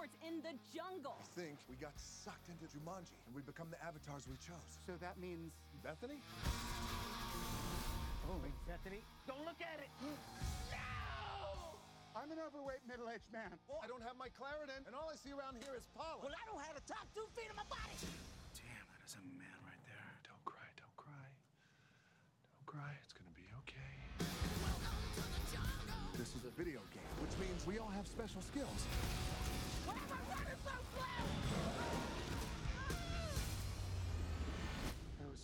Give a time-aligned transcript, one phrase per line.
[0.00, 1.16] stewards in the jungle.
[1.20, 4.80] I think we got sucked into Jumanji and we become the avatars we chose.
[4.88, 5.52] So that means
[5.84, 6.24] Bethany?
[8.24, 9.04] Oh, wait, Bethany.
[9.28, 9.92] Don't look at it.
[10.00, 11.76] No!
[12.16, 13.52] I'm an overweight middle-aged man.
[13.52, 16.24] I don't have my Claritin, and all I see around here is pollen.
[16.24, 17.96] Well, I don't have the top two feet of my body.
[18.56, 20.10] Damn, that is a man right there.
[20.26, 21.26] Don't cry, don't cry.
[22.56, 23.94] Don't cry, it's gonna be okay.
[24.64, 26.00] Welcome to the jungle.
[26.16, 28.80] This is a video game, which means we all have special skills.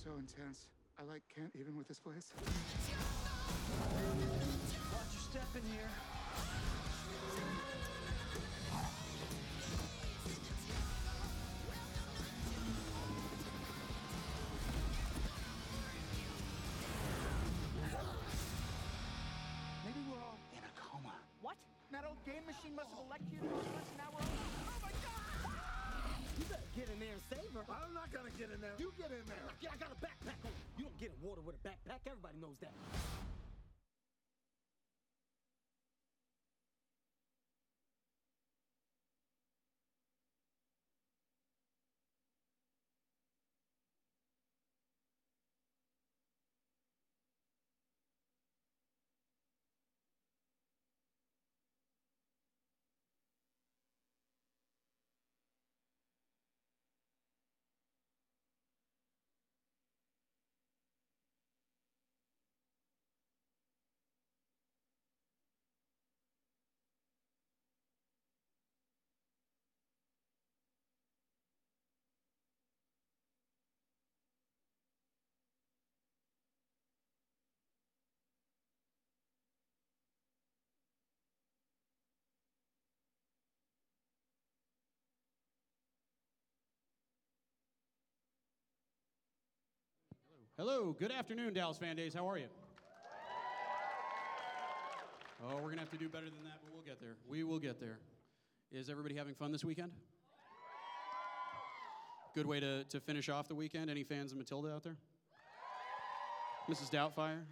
[0.07, 0.69] So intense.
[1.01, 2.31] I like can't even with this place.
[4.95, 5.91] Watch your step in here.
[19.85, 21.19] Maybe we're all in a coma.
[21.43, 21.57] What?
[21.91, 24.39] That old game machine must have electrocuted us, and now we're all.
[24.71, 25.51] Oh my God!
[26.39, 27.65] You better get in there and save her.
[27.67, 28.77] I'm not gonna get in there.
[28.79, 29.51] You get in there.
[29.61, 29.96] Yeah, I got
[31.27, 32.07] water with a backpack.
[32.07, 33.36] Everybody knows that.
[90.59, 92.15] Hello, good afternoon, Dallas Fan Days.
[92.15, 92.47] How are you?
[95.45, 97.17] Oh, we're going to have to do better than that, but we'll get there.
[97.29, 97.99] We will get there.
[98.73, 99.93] Is everybody having fun this weekend?
[102.35, 103.91] Good way to, to finish off the weekend.
[103.91, 104.97] Any fans of Matilda out there?
[106.71, 106.91] Mrs.
[106.91, 107.43] Doubtfire?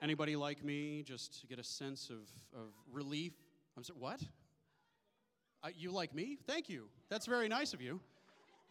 [0.00, 3.34] Anybody like me just to get a sense of, of relief?
[3.76, 4.22] I'm sorry, what?
[5.62, 6.38] Uh, you like me?
[6.46, 6.86] Thank you.
[7.10, 8.00] That's very nice of you.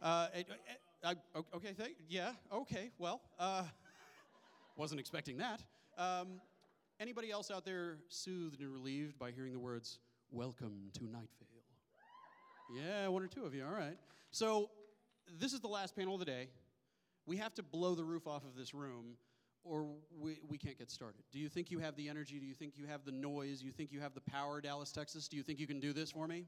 [0.02, 1.14] Uh, it- it- I,
[1.56, 3.64] okay, thank, yeah, okay, well, uh,
[4.78, 5.62] wasn't expecting that.
[5.98, 6.42] Um,
[7.00, 10.00] anybody else out there soothed and relieved by hearing the words,
[10.32, 12.82] Welcome to Night Vale?
[12.84, 13.98] Yeah, one or two of you, all right.
[14.32, 14.72] So,
[15.40, 16.48] this is the last panel of the day.
[17.26, 19.18] We have to blow the roof off of this room
[19.64, 19.86] or
[20.20, 21.22] we, we can't get started.
[21.32, 22.40] Do you think you have the energy?
[22.40, 23.60] Do you think you have the noise?
[23.60, 25.28] Do you think you have the power, Dallas, Texas?
[25.28, 26.46] Do you think you can do this for me?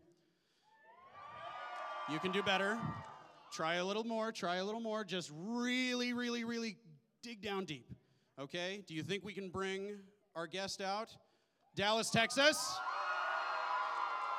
[2.09, 2.79] You can do better.
[3.51, 5.03] Try a little more, try a little more.
[5.03, 6.77] Just really, really, really
[7.23, 7.91] dig down deep.
[8.39, 8.83] Okay?
[8.87, 9.97] Do you think we can bring
[10.35, 11.09] our guest out?
[11.75, 12.77] Dallas, Texas?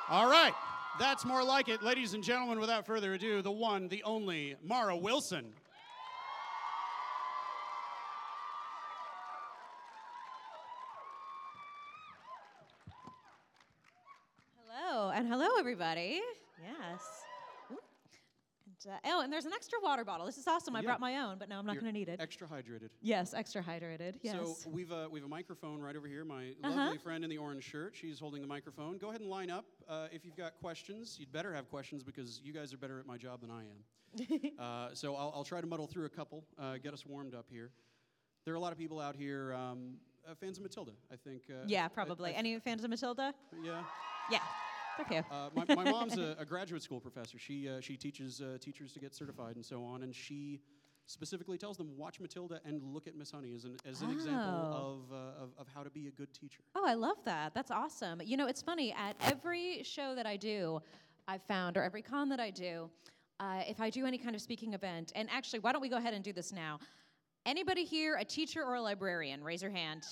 [0.09, 0.53] All right.
[0.99, 1.81] That's more like it.
[1.83, 5.53] Ladies and gentlemen, without further ado, the one, the only, Mara Wilson.
[14.67, 16.21] Hello, and hello, everybody.
[16.61, 17.01] Yes.
[18.85, 20.25] Uh, oh, and there's an extra water bottle.
[20.25, 20.75] This is awesome.
[20.75, 20.85] I Yeah.
[20.85, 22.19] brought my own, but no, I'm not going to need it.
[22.19, 22.89] Extra hydrated.
[23.01, 24.15] yes, extra hydrated.
[24.21, 24.35] Yes.
[24.35, 26.25] So we've a, we've a microphone right over here.
[26.25, 26.75] My Uh-huh.
[26.75, 28.97] lovely friend in the orange shirt, she's holding the microphone.
[28.97, 29.65] Go ahead and line up.
[29.87, 33.05] Uh, if you've got questions, you'd better have questions because you guys are better at
[33.05, 34.51] my job than I am.
[34.59, 37.45] uh, so I'll, I'll try to muddle through a couple, uh, get us warmed up
[37.49, 37.71] here.
[38.45, 39.97] There are a lot of people out here, um,
[40.29, 41.43] uh, fans of Matilda, I think.
[41.49, 42.31] Uh, yeah, I- probably.
[42.31, 43.33] I- Any fans of Matilda?
[43.63, 43.83] yeah.
[44.29, 44.39] Yeah.
[44.99, 45.23] Okay.
[45.31, 47.39] Uh, my, my mom's a, a graduate school professor.
[47.39, 50.59] She, uh, she teaches uh, teachers to get certified and so on, and she
[51.07, 54.43] specifically tells them watch Matilda and look at Miss Honey as an, as an example
[54.43, 55.03] Oh.
[55.11, 56.61] of, uh, of, of how to be a good teacher.
[56.75, 57.53] Oh, I love that.
[57.53, 58.21] That's awesome.
[58.23, 58.93] You know, it's funny.
[58.93, 60.81] At every show that I do,
[61.27, 62.89] I've found, or every con that I do,
[63.39, 65.97] uh, if I do any kind of speaking event, and actually, why don't we go
[65.97, 66.79] ahead and do this now?
[67.45, 69.43] Anybody here a teacher or a librarian?
[69.43, 70.03] Raise your hand.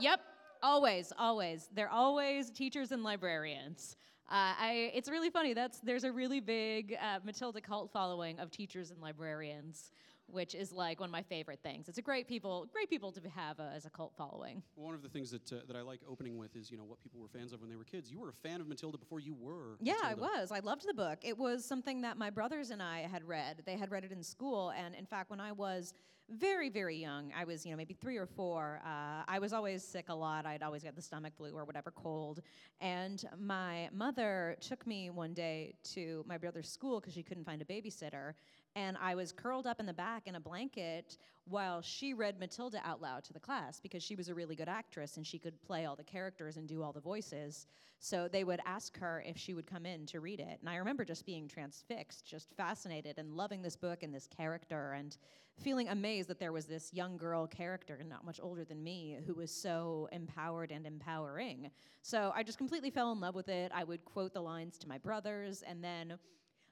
[0.00, 0.20] Yep,
[0.62, 1.68] always, always.
[1.74, 3.96] They're always teachers and librarians.
[4.30, 5.52] Uh, I, it's really funny.
[5.52, 9.90] That's there's a really big uh, Matilda cult following of teachers and librarians,
[10.28, 11.88] which is like one of my favorite things.
[11.88, 14.62] It's a great people, great people to have uh, as a cult following.
[14.76, 17.02] One of the things that, uh, that I like opening with is, you know, what
[17.02, 18.10] people were fans of when they were kids.
[18.10, 19.76] You were a fan of Matilda before you were.
[19.80, 20.50] Yeah, I was.
[20.50, 21.18] I loved the book.
[21.22, 23.62] It was something that my brothers and I had read.
[23.66, 25.92] They had read it in school, and in fact, when I was
[26.30, 27.32] very, very young.
[27.36, 28.80] I was, you know, maybe three or four.
[28.84, 30.46] Uh, I was always sick a lot.
[30.46, 32.40] I'd always get the stomach flu or whatever cold.
[32.80, 37.60] And my mother took me one day to my brother's school because she couldn't find
[37.62, 38.34] a babysitter.
[38.76, 42.80] And I was curled up in the back in a blanket while she read Matilda
[42.84, 45.60] out loud to the class because she was a really good actress and she could
[45.62, 47.66] play all the characters and do all the voices.
[48.00, 50.58] So they would ask her if she would come in to read it.
[50.60, 54.92] And I remember just being transfixed, just fascinated and loving this book and this character
[54.92, 55.16] and
[55.56, 59.34] feeling amazed that there was this young girl character, not much older than me, who
[59.34, 61.70] was so empowered and empowering.
[62.02, 63.70] So I just completely fell in love with it.
[63.72, 66.18] I would quote the lines to my brothers and then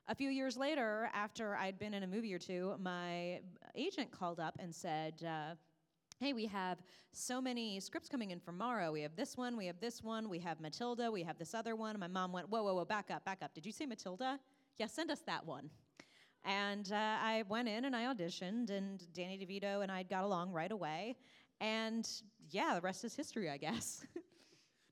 [0.09, 3.41] a few years later, after I'd been in a movie or two, my
[3.75, 5.55] agent called up and said, uh,
[6.19, 6.79] Hey, we have
[7.13, 8.93] so many scripts coming in for Mara.
[8.93, 11.75] We have this one, we have this one, we have Matilda, we have this other
[11.75, 11.99] one.
[11.99, 13.55] My mom went, Whoa, whoa, whoa, back up, back up.
[13.55, 14.39] Did you say Matilda?
[14.79, 15.71] Yeah, send us that one.
[16.45, 20.51] And uh, I went in and I auditioned, and Danny DeVito and I got along
[20.53, 21.17] right away.
[21.61, 22.09] And
[22.51, 24.05] yeah, the rest is history, I guess.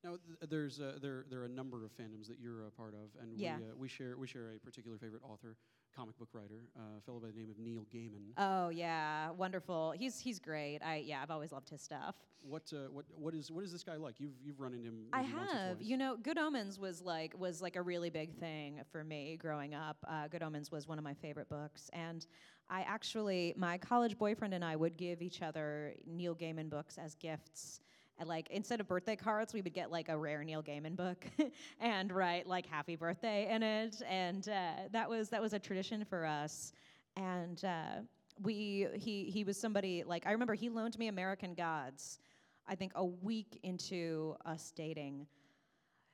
[0.02, 2.94] Now, th- there's uh, there there are a number of fandoms that you're a part
[2.94, 3.58] of, and Yeah.
[3.58, 5.56] we uh, we share we share a particular favorite author,
[5.94, 8.32] comic book writer, uh, a fellow by the name of Neil Gaiman.
[8.38, 9.92] oh yeah, wonderful.
[9.92, 10.78] He's he's great.
[10.82, 12.14] I yeah, I've always loved his stuff.
[12.40, 14.18] what uh, what what is what is this guy like?
[14.20, 15.04] You've you've run into him.
[15.12, 15.82] I maybe once or have.
[15.82, 19.74] You know, Good Omens was like was like a really big thing for me growing
[19.74, 19.98] up.
[20.08, 22.26] Uh, Good Omens was one of my favorite books, and
[22.70, 27.14] I actually my college boyfriend and I would give each other Neil Gaiman books as
[27.16, 27.80] gifts.
[28.24, 31.24] Like instead of birthday cards, we would get like a rare Neil Gaiman book
[31.80, 36.04] and write like "Happy Birthday" in it, and uh, that was that was a tradition
[36.04, 36.72] for us.
[37.16, 38.02] And uh,
[38.42, 42.18] we he he was somebody like I remember he loaned me American Gods.
[42.66, 45.26] I think a week into us dating.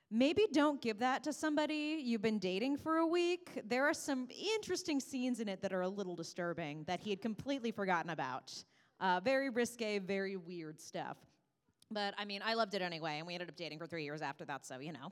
[0.09, 3.61] Maybe don't give that to somebody you've been dating for a week.
[3.67, 7.21] There are some interesting scenes in it that are a little disturbing that he had
[7.21, 8.53] completely forgotten about.
[9.01, 11.17] Uh, very risque, very weird stuff.
[11.91, 14.21] But I mean, I loved it anyway, and we ended up dating for three years
[14.21, 15.11] after that, so you know.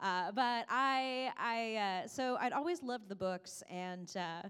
[0.00, 4.48] Uh, but I, I, uh, so I'd always loved the books, and uh,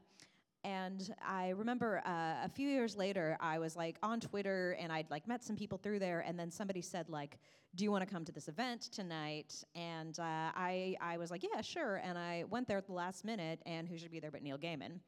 [0.65, 5.11] and I remember uh, a few years later, I was like on Twitter, and I'd
[5.11, 7.39] like met some people through there, and then somebody said like,
[7.75, 10.23] "Do you want to come to this event tonight?" And uh,
[10.55, 13.89] I, I was like, "Yeah, sure." And I went there at the last minute, and
[13.89, 15.01] who should be there but Neil Gaiman?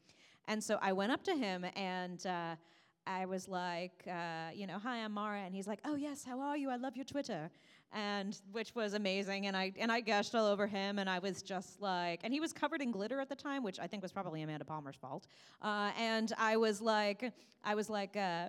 [0.48, 2.56] And so I went up to him, and uh,
[3.06, 6.40] I was like, uh, you know, "Hi, I'm Mara," and he's like, "Oh yes, how
[6.40, 6.70] are you?
[6.70, 7.50] I love your Twitter."
[7.92, 11.42] And which was amazing, and I and I gushed all over him, and I was
[11.42, 14.12] just like, and he was covered in glitter at the time, which I think was
[14.12, 15.26] probably Amanda Palmer's fault.
[15.62, 18.48] Uh, and I was like, I was like, uh,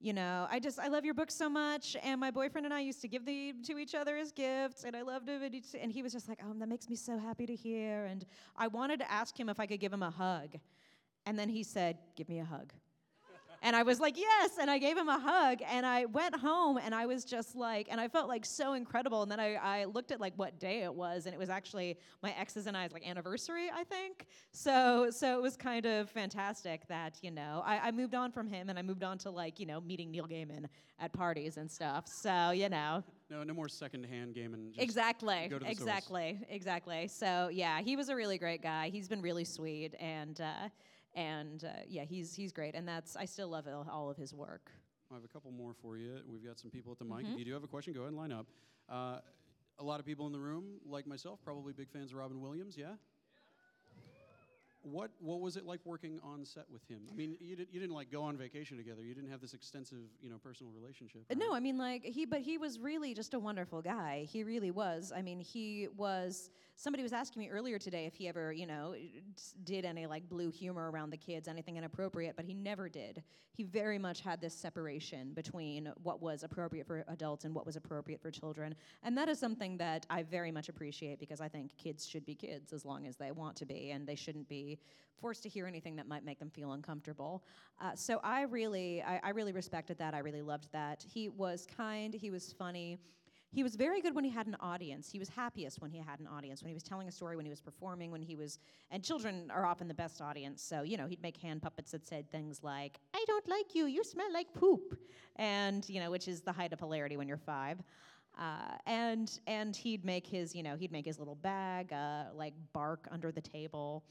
[0.00, 2.80] you know, I just I love your book so much, and my boyfriend and I
[2.80, 5.78] used to give the to each other as gifts, and I loved him, and, he-
[5.78, 8.24] and he was just like, oh, that makes me so happy to hear, and
[8.56, 10.56] I wanted to ask him if I could give him a hug,
[11.26, 12.72] and then he said, give me a hug.
[13.62, 14.52] And I was like, yes.
[14.58, 15.60] And I gave him a hug.
[15.68, 19.22] And I went home and I was just like, and I felt like so incredible.
[19.22, 21.26] And then I, I looked at like what day it was.
[21.26, 24.26] And it was actually my ex's and I's like anniversary, I think.
[24.52, 28.48] So, so it was kind of fantastic that, you know, I, I moved on from
[28.48, 30.64] him and I moved on to like, you know, meeting Neil Gaiman
[30.98, 32.08] at parties and stuff.
[32.08, 34.70] So, you know, no no more secondhand Gaiman.
[34.70, 35.48] Just exactly.
[35.48, 35.70] the source.
[35.70, 36.40] Exactly.
[36.48, 37.08] Exactly.
[37.08, 38.88] So, yeah, he was a really great guy.
[38.88, 39.94] He's been really sweet.
[40.00, 40.68] And, uh,
[41.14, 44.70] and uh, yeah, he's he's great, and that's I still love all, of his work.
[45.10, 46.18] I have a couple more for you.
[46.26, 47.24] We've got some people at the mic.
[47.24, 47.32] Mm-hmm.
[47.32, 48.46] If you do have a question, go ahead and line up.
[48.88, 49.18] Uh,
[49.78, 52.76] a lot of people in the room, like myself, probably big fans of Robin Williams.
[52.76, 52.92] Yeah.
[54.82, 57.00] What What was it like working on set with him?
[57.12, 59.02] I mean, you, did, you didn't like go on vacation together.
[59.02, 61.22] You didn't have this extensive, you know, personal relationship.
[61.30, 61.54] Uh, No.
[61.54, 64.26] I mean like he, but he was really just a wonderful guy.
[64.30, 65.12] He really was.
[65.14, 66.50] I mean, he was.
[66.76, 68.94] Somebody was asking me earlier today if he ever, you know,
[69.64, 73.22] did any like blue humor around the kids, anything inappropriate, but he never did.
[73.52, 77.76] He very much had this separation between what was appropriate for adults and what was
[77.76, 81.76] appropriate for children, and that is something that I very much appreciate because I think
[81.76, 84.69] kids should be kids as long as they want to be, and they shouldn't be
[85.20, 87.44] forced to hear anything that might make them feel uncomfortable.
[87.80, 90.14] Uh, so I really, I, I really respected that.
[90.14, 91.04] I really loved that.
[91.06, 92.14] He was kind.
[92.14, 92.98] He was funny.
[93.52, 95.10] He was very good when he had an audience.
[95.10, 97.44] He was happiest when he had an audience, when he was telling a story, when
[97.44, 98.60] he was performing, when he was.
[98.92, 100.62] And children are often the best audience.
[100.62, 103.86] So, you know, he'd make hand puppets that said things like, I don't like you,
[103.86, 104.96] you smell like poop.
[105.36, 107.82] And, you know, which is the height of hilarity when you're five.
[108.38, 112.54] Uh, and and he'd make his you know he'd make his little bag uh, like
[112.72, 114.04] bark under the table,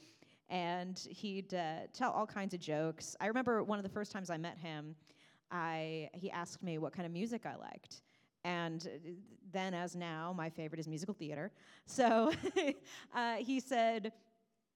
[0.50, 3.16] and he'd uh, tell all kinds of jokes.
[3.20, 4.94] I remember one of the first times I met him,
[5.50, 8.02] I he asked me what kind of music I liked,
[8.44, 9.10] and uh,
[9.52, 11.50] then as now my favorite is musical theater.
[11.86, 12.32] So
[13.14, 14.12] uh, he said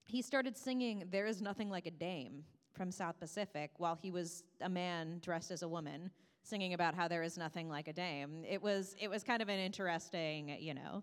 [0.07, 4.43] he started singing "There Is Nothing Like a Dame." from South Pacific while he was
[4.61, 6.11] a man dressed as a woman
[6.43, 8.45] singing about how there is nothing like a dame.
[8.49, 11.03] It was it was kind of an interesting, you know,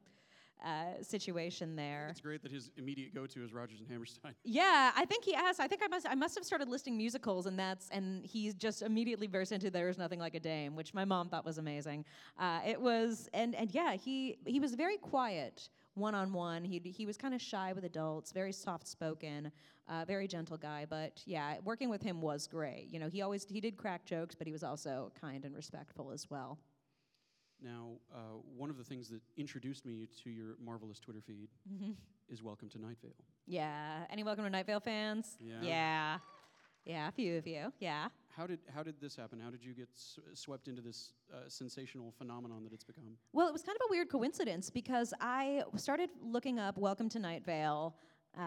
[0.63, 2.09] uh, situation there.
[2.11, 4.33] It's great that his immediate go-to is Rodgers and Hammerstein.
[4.43, 5.59] Yeah, I think he asked.
[5.59, 6.07] I think I must.
[6.07, 9.89] I must have started listing musicals, and that's and he just immediately burst into "There
[9.89, 12.05] is Nothing Like a Dame," which my mom thought was amazing.
[12.37, 16.63] Uh, it was, and and yeah, he he was very quiet one on one.
[16.63, 19.51] He he was kind of shy with adults, very soft spoken,
[19.87, 20.85] uh, very gentle guy.
[20.89, 22.87] But yeah, working with him was great.
[22.89, 26.11] You know, he always he did crack jokes, but he was also kind and respectful
[26.11, 26.57] as well.
[27.61, 28.17] Now, uh,
[28.57, 31.91] one of the things that introduced me to your marvelous Twitter feed Mm-hmm.
[32.29, 33.11] is Welcome to Night Vale.
[33.45, 34.05] Yeah.
[34.09, 35.37] Any Welcome to Night Vale fans?
[35.39, 35.55] Yeah.
[35.61, 36.17] Yeah.
[36.85, 37.71] Yeah, a few of you.
[37.79, 38.07] Yeah.
[38.35, 39.39] How did how did this happen?
[39.39, 43.03] How did you get s- swept into this uh, sensational phenomenon that it's become?
[43.33, 47.19] Well, it was kind of a weird coincidence because I started looking up Welcome to
[47.19, 47.93] Night Vale
[48.35, 48.41] uh,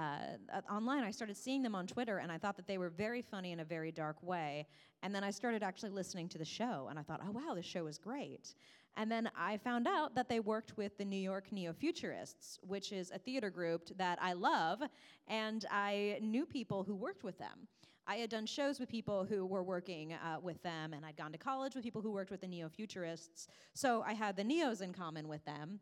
[0.53, 1.05] uh, online.
[1.05, 3.61] I started seeing them on Twitter, and I thought that they were very funny in
[3.61, 4.67] a very dark way.
[5.05, 7.67] And then I started actually listening to the show, and I thought, oh, wow, this
[7.67, 8.55] show is great.
[8.97, 12.93] And then I found out that they worked with the New York Neo Futurists, which
[12.93, 14.83] is a theater group that I love,
[15.27, 17.67] and I knew people who worked with them.
[18.07, 21.33] I had done shows with people who were working uh, with them, and I'd gone
[21.33, 23.49] to college with people who worked with the neo futurists.
[23.73, 25.81] So I had the neos in common with them.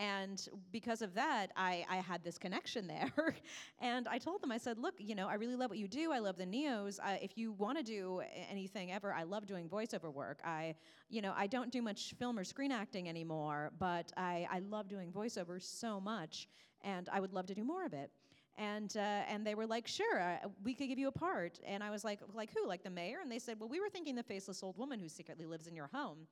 [0.00, 3.36] And because of that, I, I had this connection there.
[3.82, 6.10] and I told them, I said, look, you know, I really love what you do.
[6.10, 6.98] I love the neos.
[6.98, 10.40] Uh, if you want to do anything ever, I love doing voiceover work.
[10.42, 10.74] I,
[11.10, 14.88] you know, I don't do much film or screen acting anymore, but I, I love
[14.88, 16.48] doing voiceover so much,
[16.80, 18.10] and I would love to do more of it
[18.58, 21.58] and uh, and they were like, sure, uh, we could give you a part.
[21.64, 22.66] And I was like, like who?
[22.66, 23.18] Like the mayor?
[23.22, 25.74] And they said, well, we were thinking the faceless old woman who secretly lives in
[25.74, 26.26] your home.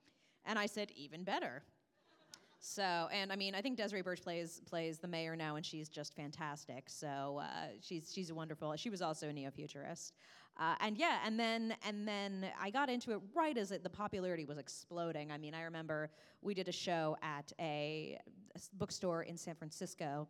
[0.44, 1.62] And I said, even better.
[2.60, 5.88] So, and I mean, I think Desiree Burch plays plays the mayor now, and she's
[5.88, 6.84] just fantastic.
[6.88, 8.74] So uh, she's she's wonderful.
[8.76, 10.14] She was also a neo-futurist,
[10.58, 13.90] uh, and yeah, and then and then I got into it right as it, the
[13.90, 15.30] popularity was exploding.
[15.30, 16.10] I mean, I remember
[16.42, 18.18] we did a show at a
[18.72, 20.26] bookstore in San Francisco,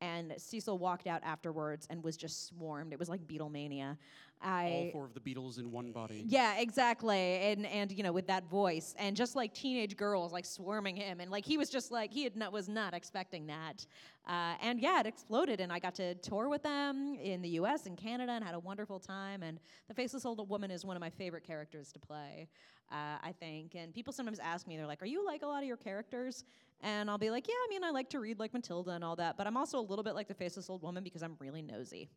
[0.00, 2.92] and Cecil walked out afterwards and was just swarmed.
[2.92, 3.96] It was like Beatlemania.
[4.40, 6.24] All four of the Beatles in one body.
[6.28, 7.18] yeah, exactly.
[7.18, 11.18] And and you know, with that voice and just like teenage girls like swarming him
[11.18, 13.84] and like he was just like he had not was not expecting that.
[14.28, 17.86] Uh, and yeah, it exploded and I got to tour with them in the US
[17.86, 21.00] and Canada and had a wonderful time and the faceless old woman is one of
[21.00, 22.48] my favorite characters to play.
[22.90, 25.62] Uh, I think, and people sometimes ask me, they're like, "Are you like a lot
[25.62, 26.44] of your characters?"
[26.80, 29.16] And I'll be like, "Yeah, I mean, I like to read like Matilda and all
[29.16, 31.62] that, but I'm also a little bit like the faceless old woman because I'm really
[31.62, 32.08] nosy."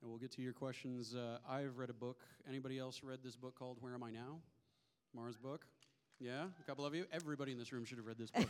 [0.00, 1.14] And we'll get to your questions.
[1.14, 2.22] Uh, I've read a book.
[2.48, 4.40] Anybody else read this book called Where Am I Now?
[5.14, 5.66] Mara's book.
[6.18, 7.06] Yeah, a couple of you.
[7.12, 8.46] Everybody in this room should have read this book.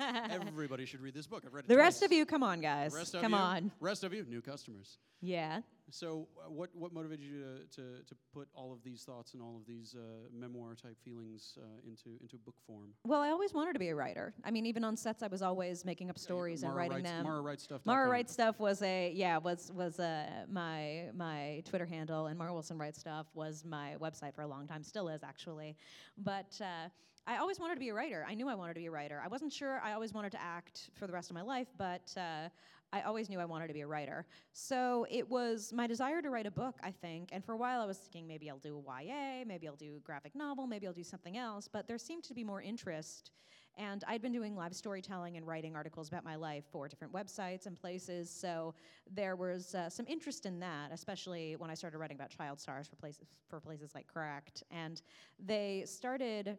[0.30, 1.44] Everybody should read this book.
[1.46, 1.68] I've read it.
[1.68, 3.70] The rest of you, come on, guys, Rest of come you, on.
[3.80, 4.96] Rest of you, new customers.
[5.20, 5.60] Yeah.
[5.90, 9.42] So, uh, what what motivated you to, to, to put all of these thoughts and
[9.42, 12.94] all of these uh, memoir type feelings uh, into into book form?
[13.04, 14.32] Well, I always wanted to be a writer.
[14.44, 17.24] I mean, even on sets, I was always making up stories and writing writes, them.
[17.24, 17.80] Mara writes stuff.
[17.84, 22.52] Mara writes stuff was a yeah was was uh, my my Twitter handle, and Mara
[22.52, 25.76] Wilson writes stuff was my website for a long time, still is actually.
[26.16, 26.88] But uh,
[27.26, 28.24] I always wanted to be a writer.
[28.28, 29.20] I knew I wanted to be a writer.
[29.22, 32.12] I wasn't sure I always wanted to act for the rest of my life, but.
[32.16, 32.48] Uh,
[32.92, 34.26] I always knew I wanted to be a writer.
[34.52, 37.30] So it was my desire to write a book, I think.
[37.32, 39.96] And for a while I was thinking maybe I'll do a YA, maybe I'll do
[39.96, 41.68] a graphic novel, maybe I'll do something else.
[41.68, 43.30] But there seemed to be more interest.
[43.78, 47.64] And I'd been doing live storytelling and writing articles about my life for different websites
[47.66, 48.28] and places.
[48.28, 48.74] So
[49.10, 52.86] there was uh, some interest in that, especially when I started writing about child stars
[52.86, 54.62] for places, for places like Cracked.
[54.70, 55.00] And
[55.38, 56.58] they started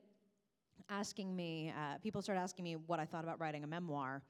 [0.89, 4.23] asking me, uh, people started asking me what I thought about writing a memoir.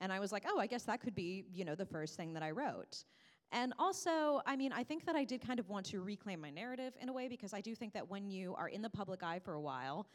[0.00, 2.32] And I was like, oh, I guess that could be, you know, the first thing
[2.34, 3.04] that I wrote.
[3.52, 6.50] And also, I mean, I think that I did kind of want to reclaim my
[6.50, 9.22] narrative in a way because I do think that when you are in the public
[9.22, 10.08] eye for a while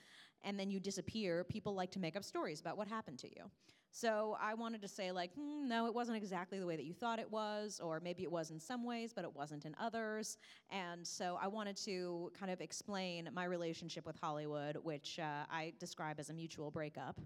[0.44, 3.50] and then you disappear, people like to make up stories about what happened to you.
[3.94, 6.94] So I wanted to say, like, "Hmm, no, it wasn't exactly the way that you
[6.94, 10.38] thought it was, or maybe it was in some ways, but it wasn't in others.
[10.70, 15.74] And so I wanted to kind of explain my relationship with Hollywood, which uh, I
[15.78, 17.20] describe as a mutual breakup.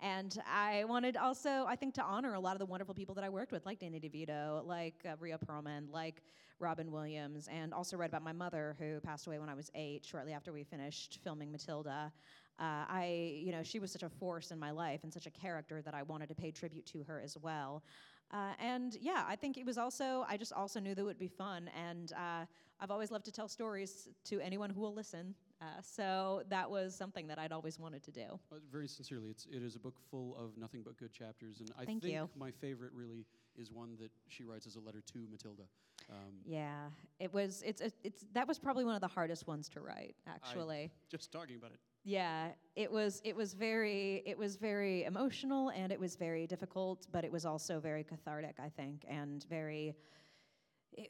[0.00, 3.24] And I wanted also, I think, to honor a lot of the wonderful people that
[3.24, 6.22] I worked with, like Danny DeVito, like uh, Rhea Perlman, like
[6.58, 10.04] Robin Williams, and also read about my mother who passed away when I was eight,
[10.04, 12.12] shortly after we finished filming Matilda.
[12.60, 15.30] Uh, I, you know, she was such a force in my life and such a
[15.30, 17.82] character that I wanted to pay tribute to her as well.
[18.30, 21.18] Uh, and yeah, I think it was also, I just also knew that it would
[21.18, 21.70] be fun.
[21.76, 22.46] And uh,
[22.80, 25.34] I've always loved to tell stories to anyone who will listen.
[25.60, 28.38] Uh, so that was something that I'd always wanted to do.
[28.52, 31.70] Uh, very sincerely, it's it is a book full of nothing but good chapters, and
[31.78, 32.28] I Thank think you.
[32.36, 33.24] my favorite really
[33.56, 35.62] is one that she writes as a letter to Matilda.
[36.10, 37.62] Um, Yeah, it was.
[37.64, 37.80] It's.
[37.80, 37.94] It's.
[38.02, 40.90] it's that was probably one of the hardest ones to write, actually.
[41.08, 41.78] just talking about it.
[42.04, 47.06] Yeah, it was it was very it was very emotional and it was very difficult,
[47.10, 49.94] but it was also very cathartic, I think, and very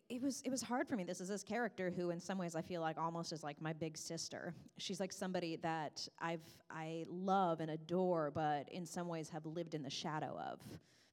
[0.08, 1.04] it, was it was hard for me.
[1.04, 3.72] This is this character who in some ways I feel like almost is like my
[3.72, 4.54] big sister.
[4.78, 9.74] She's like somebody that I've I love and adore, but in some ways have lived
[9.74, 10.60] in the shadow of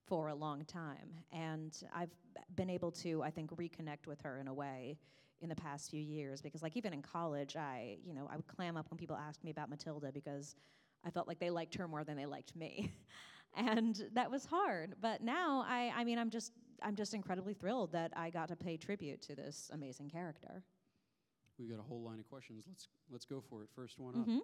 [0.07, 1.09] for a long time.
[1.31, 2.11] And I've
[2.55, 4.97] been able to, I think, reconnect with her in a way
[5.41, 8.47] in the past few years because like even in college i you know i would
[8.47, 10.55] clam up when people asked me about matilda because
[11.03, 12.91] i felt like they liked her more than they liked me
[13.55, 16.51] and that was hard but now i i mean i'm just
[16.81, 20.63] i'm just incredibly thrilled that i got to pay tribute to this amazing character
[21.59, 22.65] We've got a whole line of questions.
[22.67, 23.69] Let's let's go for it.
[23.75, 24.25] First one up.
[24.27, 24.39] Mhm.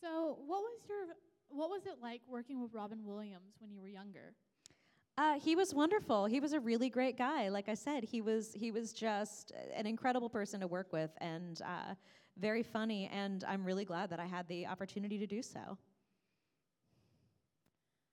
[0.00, 1.08] So, what was your
[1.48, 4.34] what was it like working with Robin Williams when you were younger?
[5.18, 6.24] Uh, he was wonderful.
[6.24, 7.48] He was a really great guy.
[7.50, 11.60] Like I said, he was he was just an incredible person to work with and
[11.62, 11.94] uh,
[12.38, 13.10] very funny.
[13.12, 15.76] And I'm really glad that I had the opportunity to do so.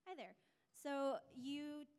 [0.08, 0.36] Hi there.
[0.84, 1.93] So you s-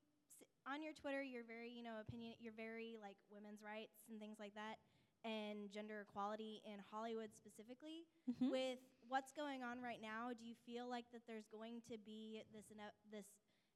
[0.66, 2.34] on your Twitter, you're very, you know, opinion.
[2.40, 4.80] You're very like women's rights and things like that,
[5.24, 8.06] and gender equality in Hollywood specifically.
[8.28, 8.50] Mhm.
[8.50, 12.42] With what's going on right now, do you feel like that there's going to be
[12.52, 13.26] this ine- this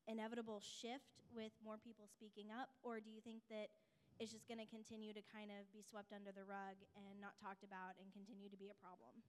[0.09, 3.69] inevitable shift with more people speaking up, or do you think that
[4.19, 7.37] it's just going to continue to kind of be swept under the rug and not
[7.39, 9.23] talked about and continue to be a problem?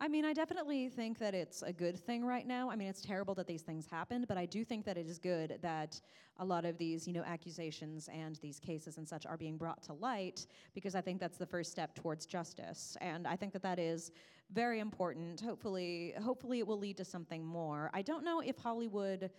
[0.00, 2.70] I mean, I definitely think that it's a good thing right now.
[2.70, 5.18] I mean, it's terrible that these things happened, but I do think that it is
[5.18, 6.00] good that
[6.36, 9.82] a lot of these, you know, accusations and these cases and such are being brought
[9.84, 12.96] to light because I think that's the first step towards justice.
[13.00, 14.12] And I think that that is
[14.52, 15.40] very important.
[15.40, 17.90] Hopefully, hopefully it will lead to something more.
[17.92, 19.30] I don't know if Hollywood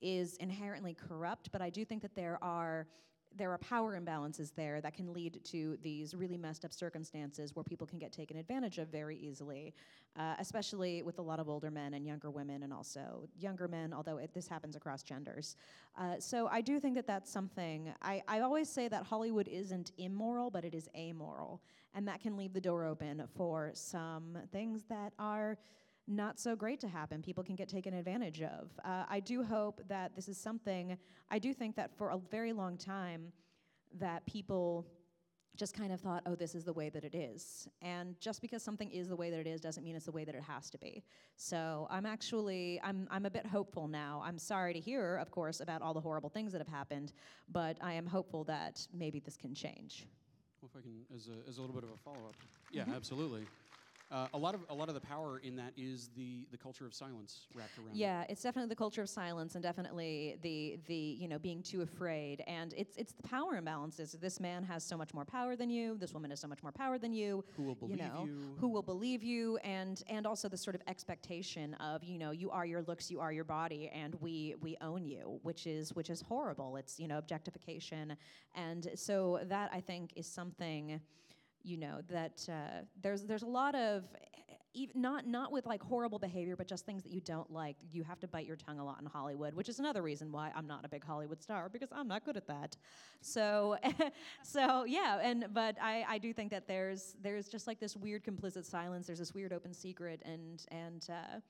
[0.00, 2.86] is inherently corrupt, but I do think that there are
[3.36, 7.62] there are power imbalances there that can lead to these really messed up circumstances where
[7.62, 9.74] people can get taken advantage of very easily,
[10.18, 13.92] uh, especially with a lot of older men and younger women, and also younger men,
[13.92, 15.56] although it, this happens across genders.
[15.98, 17.92] Uh, so I do think that that's something.
[18.02, 21.60] I, I always say that Hollywood isn't immoral, but it is amoral.
[21.94, 25.56] And that can leave the door open for some things that are
[26.06, 27.22] not so great to happen.
[27.22, 28.70] People can get taken advantage of.
[28.84, 30.96] Uh, I do hope that this is something,
[31.30, 33.32] I do think that for a very long time,
[33.98, 34.86] that people
[35.56, 37.66] just kind of thought, oh, this is the way that it is.
[37.80, 40.24] And just because something is the way that it is doesn't mean it's the way
[40.24, 41.02] that it has to be.
[41.36, 44.22] So I'm actually, I'm, I'm a bit hopeful now.
[44.24, 47.14] I'm sorry to hear, of course, about all the horrible things that have happened,
[47.50, 50.06] but I am hopeful that maybe this can change.
[50.60, 52.36] Well, if I can, as a, as a little bit of a follow up.
[52.70, 53.46] Yeah, absolutely.
[54.08, 56.86] Uh, a lot of a lot of the power in that is the the culture
[56.86, 57.88] of silence wrapped around.
[57.88, 57.96] it.
[57.96, 61.82] Yeah, it's definitely the culture of silence and definitely the the you know being too
[61.82, 64.18] afraid and it's it's the power imbalances.
[64.20, 65.96] This man has so much more power than you.
[65.98, 67.44] This woman has so much more power than you.
[67.56, 68.54] Who will believe you know, you?
[68.60, 72.48] Who will believe you and and also the sort of expectation of you know you
[72.52, 76.10] are your looks, you are your body, and we we own you, which is which
[76.10, 76.76] is horrible.
[76.76, 78.16] It's you know objectification,
[78.54, 81.00] and so that I think is something
[81.66, 84.04] you know that uh, there's there's a lot of
[84.94, 87.76] not not with like horrible behavior, but just things that you don't like.
[87.92, 90.52] You have to bite your tongue a lot in Hollywood, which is another reason why
[90.54, 92.76] I'm not a big Hollywood star because I'm not good at that.
[93.20, 93.76] So
[94.42, 98.24] so yeah, and but I I do think that there's there's just like this weird
[98.24, 99.06] complicit silence.
[99.06, 101.06] There's this weird open secret, and and.
[101.10, 101.40] Uh,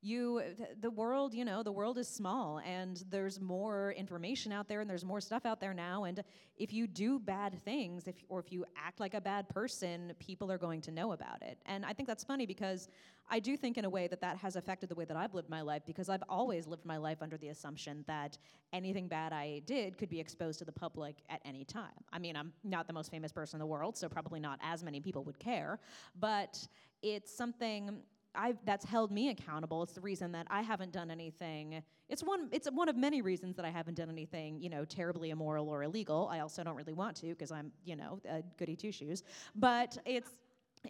[0.00, 0.40] you
[0.80, 4.88] the world you know the world is small and there's more information out there and
[4.88, 6.22] there's more stuff out there now and
[6.56, 10.52] if you do bad things if or if you act like a bad person people
[10.52, 11.58] are going to know about it.
[11.66, 12.88] And i think that's funny because
[13.28, 15.50] i do think in a way that that has affected the way that i've lived
[15.50, 18.38] my life because i've always lived my life under the assumption that
[18.72, 21.88] anything bad i did could be exposed to the public at any time.
[22.12, 24.84] I mean i'm not the most famous person in the world so probably not as
[24.84, 25.80] many people would care
[26.20, 26.64] but
[27.02, 28.00] it's something
[28.34, 29.82] I that's held me accountable.
[29.82, 31.82] It's the reason that I haven't done anything.
[32.08, 35.30] It's one it's one of many reasons that I haven't done anything, you know, terribly
[35.30, 36.28] immoral or illegal.
[36.30, 39.22] I also don't really want to because I'm, you know, a goody two shoes.
[39.54, 40.30] But it's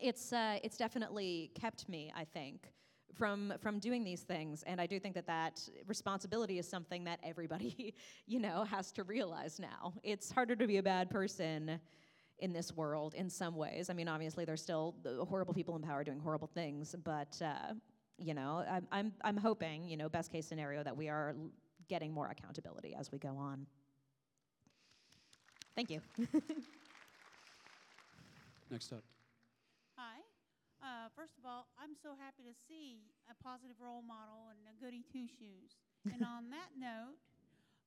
[0.00, 2.72] it's uh, it's definitely kept me, I think,
[3.14, 4.62] from from doing these things.
[4.66, 7.94] And I do think that that responsibility is something that everybody,
[8.26, 9.94] you know, has to realize now.
[10.02, 11.80] It's harder to be a bad person
[12.40, 13.90] in this world in some ways.
[13.90, 17.74] I mean, obviously, there's still the horrible people in power doing horrible things, but uh,
[18.18, 21.34] you know, I'm, I'm I'm hoping, you know, best case scenario that we are
[21.88, 23.66] getting more accountability as we go on.
[25.74, 26.00] Thank you.
[28.70, 29.02] Next up.
[29.96, 30.18] Hi.
[30.82, 34.74] Uh, first of all, I'm so happy to see a positive role model and a
[34.84, 35.78] goody two shoes.
[36.12, 37.16] and on that note,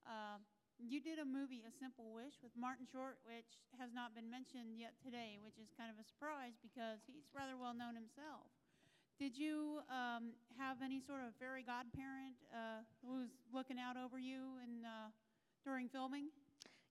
[0.07, 0.39] uh,
[0.81, 4.81] you did a movie, A Simple Wish, with Martin Short, which has not been mentioned
[4.81, 8.49] yet today, which is kind of a surprise because he's rather well known himself.
[9.21, 14.57] Did you um, have any sort of fairy godparent uh, was looking out over you
[14.65, 15.13] in, uh,
[15.61, 16.33] during filming?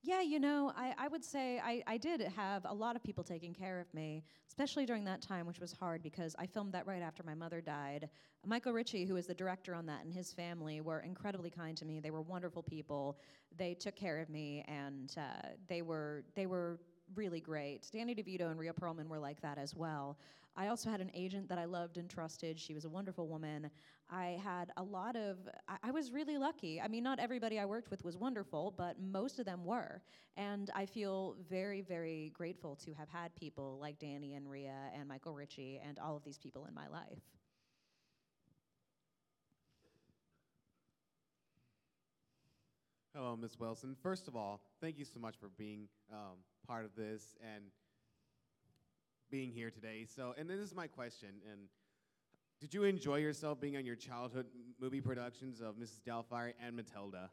[0.03, 3.23] Yeah, you know, I, I would say I, I did have a lot of people
[3.23, 6.87] taking care of me, especially during that time, which was hard because I filmed that
[6.87, 8.09] right after my mother died.
[8.47, 11.85] Michael Ritchie, who was the director on that, and his family were incredibly kind to
[11.85, 12.01] me.
[12.01, 13.19] They were wonderful people.
[13.55, 16.79] They took care of me, and uh, they were they were
[17.15, 17.89] really great.
[17.93, 20.19] Danny DeVito and Rhea Perlman were like that as well.
[20.57, 22.59] I also had an agent that I loved and trusted.
[22.59, 23.71] She was a wonderful woman.
[24.11, 26.81] I had a lot of, I, I, was really lucky.
[26.81, 30.03] I mean, not everybody I worked with was wonderful, but most of them were.
[30.37, 35.09] And I feel very, very grateful to have had people like Danny and Rhea and
[35.09, 37.21] Michael Ritchie and all of these people in my life.
[43.15, 43.59] Hello, Ms.
[43.59, 43.97] Wilson.
[44.03, 46.39] First of all, thank you so much for being um,
[46.71, 47.65] part of this and
[49.29, 50.07] being here today.
[50.07, 51.31] So, and this is my question.
[51.51, 51.63] And
[52.61, 54.47] did you enjoy yourself being on your childhood
[54.81, 56.01] movie productions of Mrs.
[56.07, 57.29] Doubtfire and Matilda?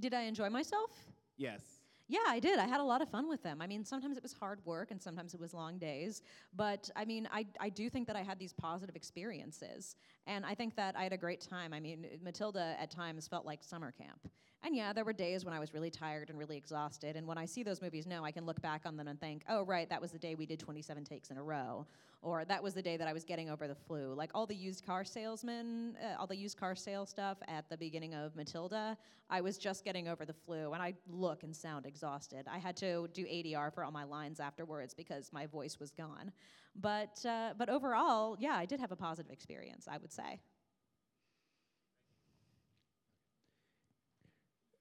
[0.00, 0.90] Did I enjoy myself?
[1.36, 1.60] Yes.
[2.08, 2.58] Yeah, I did.
[2.58, 3.62] I had a lot of fun with them.
[3.62, 6.22] I mean, sometimes it was hard work and sometimes it was long days.
[6.56, 9.94] But I mean, I, I do think that I had these positive experiences.
[10.26, 11.72] And I think that I had a great time.
[11.72, 14.28] I mean, Matilda at times felt like summer camp.
[14.66, 17.14] And yeah, there were days when I was really tired and really exhausted.
[17.14, 19.44] And when I see those movies now, I can look back on them and think,
[19.48, 21.86] oh, right, that was the day we did 27 takes in a row.
[22.20, 24.12] Or that was the day that I was getting over the flu.
[24.12, 27.76] Like all the used car salesmen, uh, all the used car sale stuff at the
[27.76, 28.98] beginning of Matilda,
[29.30, 30.72] I was just getting over the flu.
[30.72, 32.46] And I look and sound exhausted.
[32.52, 36.32] I had to do ADR for all my lines afterwards because my voice was gone.
[36.74, 40.40] But, uh, but overall, yeah, I did have a positive experience, I would say.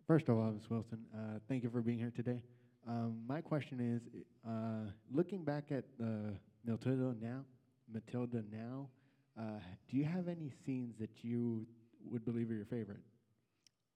[0.07, 0.69] First of all, Ms.
[0.69, 2.39] Wilson, uh, thank you for being here today.
[2.87, 6.29] Um, my question is, uh, looking back at uh,
[6.63, 7.43] Matilda now,
[7.91, 8.87] Matilda now,
[9.35, 11.65] uh, do you have any scenes that you
[12.07, 12.99] would believe are your favorite?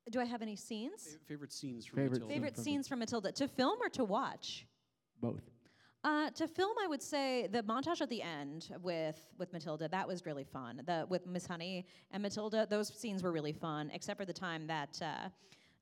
[0.10, 1.04] Do I have any scenes?
[1.04, 2.34] Fa- favorite scenes from Favorite Matilda?
[2.34, 4.66] Favorite from scenes from Matilda to film or to watch?
[5.22, 5.44] Both.
[6.04, 10.08] Uh, to film, I would say the montage at the end with with Matilda that
[10.08, 10.82] was really fun.
[10.88, 14.66] The with Miss Honey and Matilda, those scenes were really fun, except for the time
[14.66, 15.00] that.
[15.00, 15.30] Uh,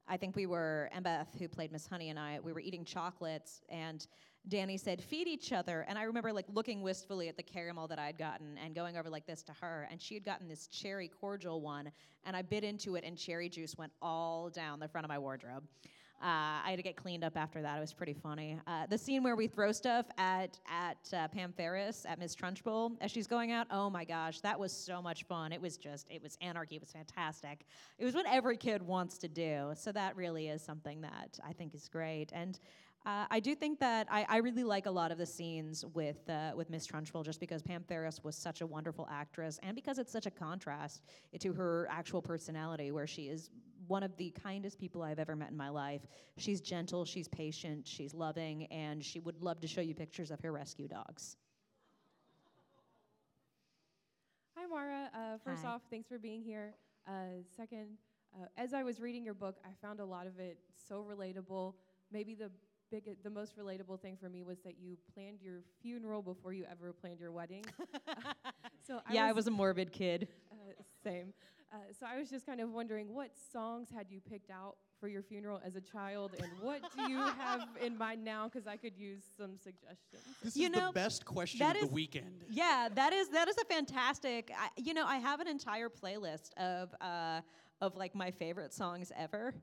[0.09, 3.61] I think we were, Embeth, who played Miss Honey, and I, we were eating chocolates,
[3.67, 4.07] and
[4.47, 5.85] Danny said, feed each other.
[5.89, 8.95] And I remember like looking wistfully at the caramel that I had gotten and going
[8.97, 9.87] over like this to her.
[9.91, 11.91] And she had gotten this cherry cordial one,
[12.25, 15.19] and I bit into it, and cherry juice went all down the front of my
[15.19, 15.63] wardrobe.
[16.19, 17.77] Uh, I had to get cleaned up after that.
[17.77, 18.59] It was pretty funny.
[18.65, 22.97] Uh, the scene where we throw stuff at at uh, Pam Ferris at Miss Trunchbull
[23.01, 23.67] as she's going out.
[23.69, 25.51] Oh my gosh, that was so much fun.
[25.51, 26.75] It was just it was anarchy.
[26.75, 27.67] It was fantastic.
[27.99, 29.73] It was what every kid wants to do.
[29.75, 32.31] So that really is something that I think is great.
[32.33, 32.59] And
[33.05, 36.29] uh, I do think that I, I, really like a lot of the scenes with
[36.29, 39.97] uh, with Miss Trunchbull just because Pam Ferris was such a wonderful actress and because
[39.97, 41.03] it's such a contrast
[41.39, 43.49] to her actual personality, where she is
[43.87, 46.01] one of the kindest people I've ever met in my life.
[46.37, 50.39] She's gentle, she's patient, she's loving, and she would love to show you pictures of
[50.41, 51.37] her rescue dogs.
[54.55, 55.09] Hi, Mara.
[55.13, 55.69] Uh, first Hi.
[55.69, 56.73] off, thanks for being here.
[57.07, 57.97] Uh, second,
[58.35, 61.73] uh, as I was reading your book, I found a lot of it so relatable.
[62.11, 62.51] Maybe the
[62.91, 66.65] big, the most relatable thing for me was that you planned your funeral before you
[66.69, 67.65] ever planned your wedding.
[68.87, 70.27] so yeah, I I was a morbid kid.
[70.51, 70.55] uh,
[71.03, 71.33] same.
[71.71, 75.07] Uh, so I was just kind of wondering what songs had you picked out for
[75.09, 78.45] your funeral as a child, and what do you have in mind now?
[78.51, 80.23] Because I could use some suggestions.
[80.41, 82.45] This You is know, the best question that of is- the weekend.
[82.49, 84.49] Yeah, that is that is a fantastic.
[84.57, 87.41] I, you know, I have an entire playlist of uh,
[87.81, 89.53] of like my favorite songs ever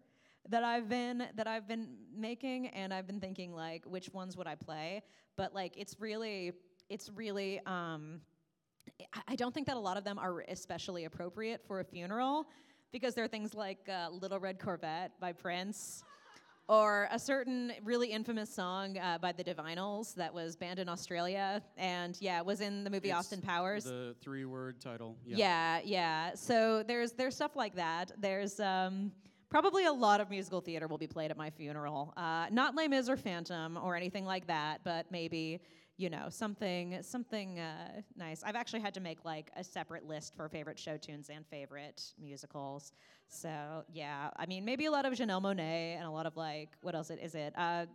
[0.51, 4.47] that I've been that I've been making, and I've been thinking like which ones would
[4.47, 5.03] I play.
[5.37, 6.53] But like, it's really
[6.91, 7.61] it's really.
[7.67, 8.21] Um,
[9.29, 12.47] I- don't think that a lot of them are especially appropriate for a funeral
[12.93, 16.05] because there are things like uh, Little Red Corvette by Prince
[16.69, 21.63] or a certain really infamous song uh, by the Divinyls that was banned in Australia
[21.77, 23.85] and yeah, it was in the movie It's Austin Powers.
[23.85, 25.17] The three-word title.
[25.27, 25.37] Yeah.
[25.37, 26.35] Yeah, yeah.
[26.35, 28.13] So there's there's stuff like that.
[28.19, 29.13] There's um,
[29.51, 32.15] probably a lot of musical theater will be played at my funeral.
[32.17, 35.61] Uh, not Les Mis or Phantom or anything like that, but maybe
[35.97, 38.43] you know something something uh, nice.
[38.45, 42.03] I've actually had to make like a separate list for favorite show tunes and favorite
[42.21, 42.93] musicals.
[43.29, 46.71] So yeah, I mean maybe a lot of Janelle Monáe and a lot of like
[46.81, 47.87] what else it is it uh,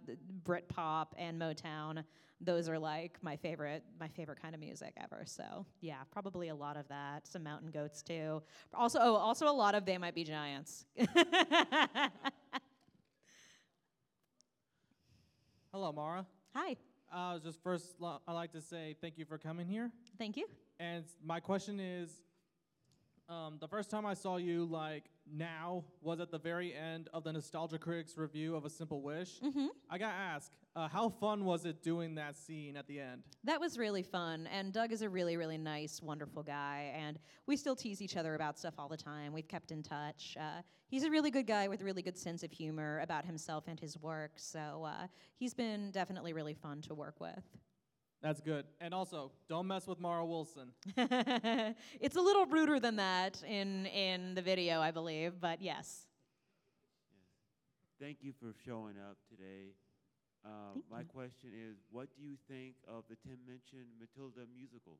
[0.45, 2.03] Brit pop and Motown.
[2.41, 5.23] Those are like my favorite my favorite kind of music ever.
[5.25, 7.27] So yeah, probably a lot of that.
[7.27, 8.41] Some Mountain Goats too.
[8.73, 10.85] Also oh also a lot of They Might Be Giants.
[15.71, 16.25] Hello, Mara.
[16.55, 16.77] Hi.
[17.11, 17.95] Uh, just first,
[18.27, 19.91] I'd like to say thank you for coming here.
[20.17, 20.47] Thank you.
[20.79, 22.11] And my question is,
[23.27, 27.23] um, the first time I saw you, like now, was at the very end of
[27.23, 29.39] the Nostalgia Critics review of A Simple Wish.
[29.39, 29.67] Mm-hmm.
[29.89, 33.23] I gotta ask, uh, how fun was it doing that scene at the end?
[33.43, 34.47] That was really fun.
[34.47, 36.93] And Doug is a really, really nice, wonderful guy.
[36.95, 39.33] And we still tease each other about stuff all the time.
[39.33, 40.37] We've kept in touch.
[40.39, 43.65] Uh, he's a really good guy with a really good sense of humor about himself
[43.67, 44.31] and his work.
[44.37, 47.43] So uh, he's been definitely really fun to work with.
[48.21, 48.65] That's good.
[48.81, 50.71] And also, don't mess with Mara Wilson.
[50.97, 56.05] it's a little ruder than that in, in the video, I believe, but yes.
[57.99, 59.71] Thank you for showing up today.
[60.45, 64.97] Um, my question is, what do you think of the Tim Minchin Matilda musical?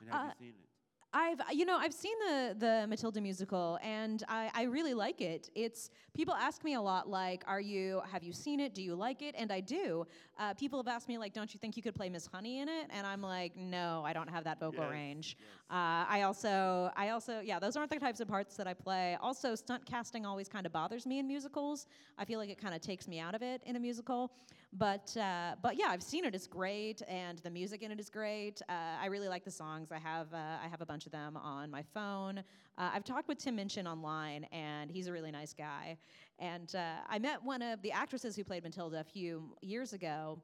[0.00, 0.68] And have Uh, you seen it?
[1.16, 5.48] I've you know I've seen the the Matilda musical and I, I really like it.
[5.54, 8.74] It's people ask me a lot like, are you have you seen it?
[8.74, 9.36] Do you like it?
[9.38, 10.06] And I do.
[10.38, 12.68] Uh, people have asked me like, don't you think you could play Miss Honey in
[12.68, 12.88] it?
[12.90, 15.38] And I'm like, no, I don't have that vocal Yes, range.
[15.70, 19.16] Uh, I also I also yeah, those aren't the types of parts that I play.
[19.20, 21.86] Also, stunt casting always kind of bothers me in musicals.
[22.18, 24.32] I feel like it kind of takes me out of it in a musical.
[24.76, 26.34] But uh, but yeah, I've seen it.
[26.34, 28.60] It's great, and the music in it is great.
[28.68, 29.92] Uh, I really like the songs.
[29.92, 32.38] I have uh, I have a bunch of them on my phone.
[32.38, 35.96] Uh, I've talked with Tim Minchin online, and he's a really nice guy.
[36.40, 40.42] And uh, I met one of the actresses who played Matilda a few years ago.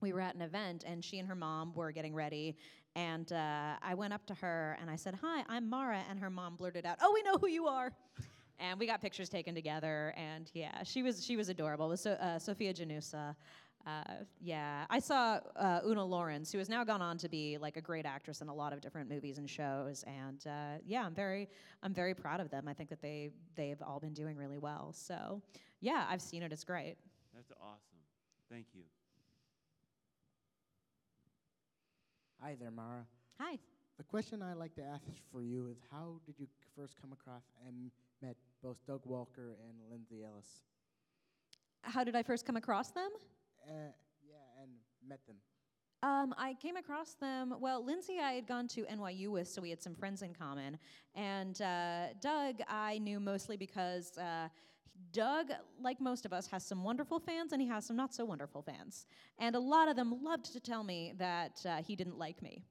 [0.00, 2.56] We were at an event, and she and her mom were getting ready.
[2.94, 6.30] And uh, I went up to her and I said, "Hi, I'm Mara." And her
[6.30, 7.92] mom blurted out, "Oh, we know who you are."
[8.58, 12.00] And we got pictures taken together and yeah she was she was adorable it was
[12.00, 13.34] so, uh, sophia gennusa
[13.86, 14.02] uh,
[14.40, 17.80] yeah i saw uh, oona laurence who has now gone on to be like a
[17.80, 21.48] great actress in a lot of different movies and shows and uh, yeah i'm very
[21.82, 24.90] i'm very proud of them i think that they they've all been doing really well
[24.92, 25.40] so
[25.80, 26.96] yeah i've seen it it's great
[27.34, 28.00] That's awesome.
[28.50, 28.82] Thank you.
[32.40, 33.04] Hi there, Mara.
[33.40, 33.58] Hi.
[33.98, 37.42] The question I like to ask for you is how did you first come across
[37.66, 37.90] and
[38.22, 40.62] met both Doug Walker and Lindsay Ellis?
[41.82, 43.10] how did i first come across them
[43.68, 43.92] Uh,
[44.28, 44.70] yeah, and
[45.08, 45.36] met them.
[46.02, 47.54] Um, I came across them.
[47.58, 50.78] Well, Lindsay, I had gone to NYU with, so we had some friends in common.
[51.14, 54.48] And uh, Doug, I knew mostly because uh,
[55.12, 55.46] Doug,
[55.80, 58.62] like most of us, has some wonderful fans and he has some not so wonderful
[58.62, 59.06] fans.
[59.38, 62.62] And a lot of them loved to tell me that uh, he didn't like me.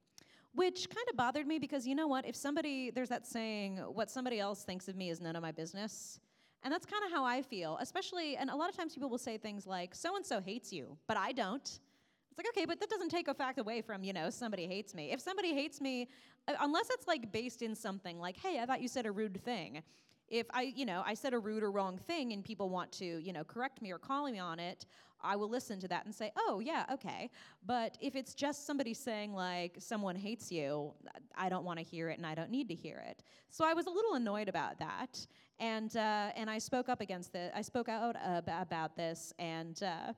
[0.56, 2.26] Which kind of bothered me because you know what?
[2.26, 5.52] If somebody, there's that saying, what somebody else thinks of me is none of my
[5.52, 6.18] business.
[6.62, 9.18] And that's kind of how I feel, especially, and a lot of times people will
[9.18, 11.62] say things like, so and so hates you, but I don't.
[11.62, 14.94] It's like, okay, but that doesn't take a fact away from, you know, somebody hates
[14.94, 15.12] me.
[15.12, 16.08] If somebody hates me,
[16.48, 19.44] uh, unless it's like based in something like, hey, I thought you said a rude
[19.44, 19.82] thing.
[20.28, 23.04] If I, you know, I said a rude or wrong thing and people want to,
[23.04, 24.86] you know, correct me or call me on it,
[25.26, 27.30] I will listen to that and say, oh, yeah, okay.
[27.66, 30.92] But if it's just somebody saying, like, someone hates you,
[31.36, 33.22] I don't want to hear it and I don't need to hear it.
[33.50, 35.26] So I was a little annoyed about that.
[35.58, 37.52] And, uh, and I spoke up against it.
[37.54, 40.12] I spoke out ab- about this and, uh,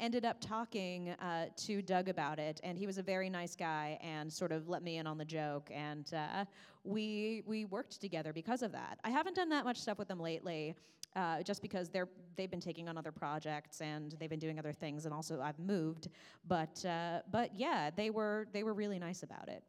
[0.00, 3.98] ended up talking uh, to Doug about it, and he was a very nice guy
[4.02, 6.44] and sort of let me in on the joke, and uh,
[6.82, 8.98] we we worked together because of that.
[9.04, 10.74] I haven't done that much stuff with them lately,
[11.16, 14.72] uh, just because they're they've been taking on other projects and they've been doing other
[14.72, 16.08] things, and also I've moved.
[16.46, 19.62] But uh, but yeah, they were they were really nice about it.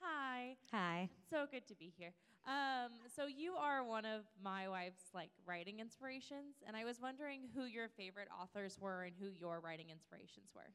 [0.00, 0.56] Hi.
[0.72, 1.08] Hi.
[1.30, 2.12] So good to be here.
[2.46, 7.42] Um, so you are one of my wife's like writing inspirations, and I was wondering
[7.54, 10.70] who your favorite authors were and who your writing inspirations were.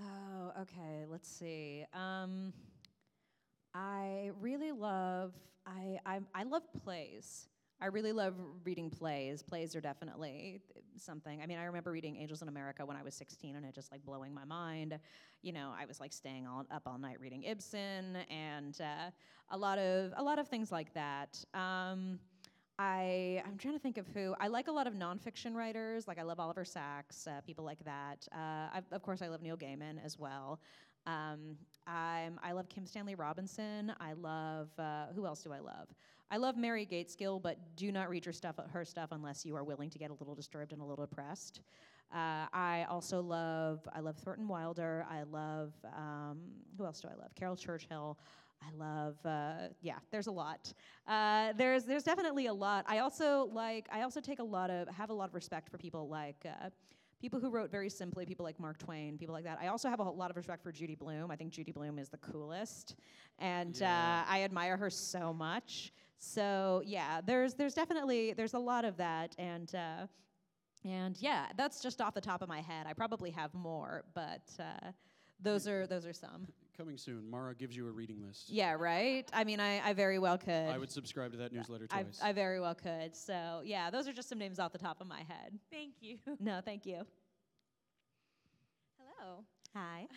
[0.00, 1.04] Oh, okay.
[1.08, 1.84] Let's see.
[1.92, 2.52] Um,
[3.74, 5.32] I really love
[5.66, 7.48] I, I I love plays.
[7.80, 8.34] I really love
[8.64, 9.42] reading plays.
[9.42, 10.60] Plays are definitely
[10.96, 11.42] something.
[11.42, 13.90] I mean, I remember reading Angels in America when I was 16, and it just
[13.90, 14.98] like blowing my mind.
[15.42, 19.10] You know, I was like staying all, up all night reading Ibsen and uh,
[19.50, 21.44] a lot of a lot of things like that.
[21.52, 22.20] Um,
[22.78, 26.06] I I'm trying to think of who I like a lot of nonfiction writers.
[26.08, 28.26] Like I love Oliver Sacks, uh, people like that.
[28.32, 30.60] Uh, of course, I love Neil Gaiman as well.
[31.06, 31.56] Um,
[32.42, 33.92] I love Kim Stanley Robinson.
[34.00, 35.88] I love uh, who else do I love?
[36.30, 39.64] I love Mary Gaitskill, but do not read your stuff, her stuff, unless you are
[39.64, 41.60] willing to get a little disturbed and a little depressed.
[42.12, 45.06] Uh, I also love I love Thornton Wilder.
[45.10, 46.38] I love um,
[46.78, 47.34] who else do I love?
[47.34, 48.18] Caryl Churchill.
[48.62, 49.98] I love uh, yeah.
[50.10, 50.72] There's a lot.
[51.06, 52.84] Uh, there's there's definitely a lot.
[52.88, 55.78] I also like I also take a lot of have a lot of respect for
[55.78, 56.46] people like.
[57.14, 59.58] Uh, people who wrote very simply, people like Mark Twain, people like that.
[59.60, 61.30] I also have a whole lot of respect for Judy Blume.
[61.30, 62.96] I think Judy Blume is the coolest,
[63.38, 64.24] and Yeah.
[64.26, 65.92] uh, I admire her so much.
[66.18, 70.06] So yeah, there's there's definitely there's a lot of that, and uh,
[70.84, 72.86] and yeah, that's just off the top of my head.
[72.86, 74.90] I probably have more, but uh,
[75.40, 76.46] those are those are some.
[76.76, 78.50] Coming soon, Mara gives you a reading list.
[78.50, 79.28] Yeah, right.
[79.32, 80.50] I mean, I, I very well could.
[80.50, 82.20] I would subscribe to that newsletter I, twice.
[82.20, 83.14] I very well could.
[83.14, 85.58] So yeah, those are just some names off the top of my head.
[85.70, 86.18] Thank you.
[86.40, 87.06] No, thank you.
[88.98, 89.44] Hello.
[89.74, 90.08] Hi.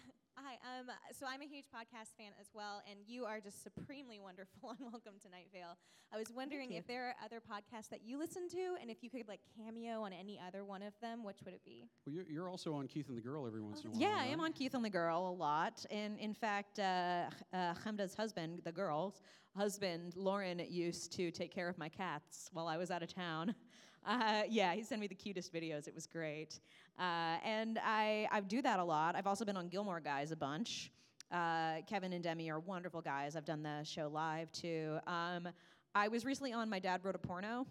[0.44, 0.54] Hi.
[0.80, 0.86] Um,
[1.20, 4.78] so I'm a huge podcast fan as well, and you are just supremely wonderful on
[4.80, 5.76] Welcome to Night Vale.
[6.14, 9.10] I was wondering if there are other podcasts that you listen to, and if you
[9.10, 11.90] could like cameo on any other one of them, which would it be?
[12.06, 14.00] well, you're, you're also on Keith and the Girl every once in a while.
[14.00, 14.32] Yeah, I right?
[14.32, 15.84] am on Keith and the Girl a lot.
[15.90, 19.22] And in fact, uh, uh, Chemda's husband, the girl's
[19.56, 23.56] husband, Lauren, used to take care of my cats while I was out of town.
[24.08, 25.86] Uh, yeah, he sent me the cutest videos.
[25.86, 26.62] It was great.
[26.98, 29.18] Uh, and I, I do that a lot.
[29.18, 30.92] I've also been on Gilmore Guys a bunch.
[31.30, 33.36] Uh, Kevin and Demi are wonderful guys.
[33.36, 34.98] I've done the show live too.
[35.08, 35.50] Um,
[35.94, 37.68] I was recently on My Dad Wrote a Porno,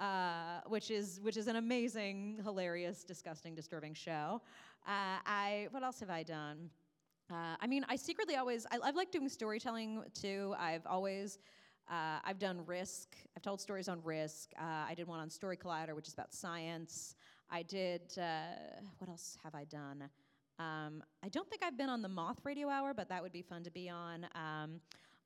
[0.00, 4.42] uh, which is which is an amazing, hilarious, disgusting, disturbing show.
[4.88, 6.68] Uh, I what else have I done?
[7.30, 10.52] Uh, I mean, I secretly always I, I've liked doing storytelling too.
[10.58, 11.38] I've always
[11.90, 13.16] uh, I've done Risk.
[13.36, 14.50] I've told stories on Risk.
[14.58, 17.16] Uh, I did one on Story Collider, which is about science.
[17.50, 18.54] I did uh,
[18.98, 20.08] what else have I done?
[20.58, 23.42] Um, I don't think I've been on the Moth Radio Hour, but that would be
[23.42, 24.26] fun to be on.
[24.34, 24.80] Um,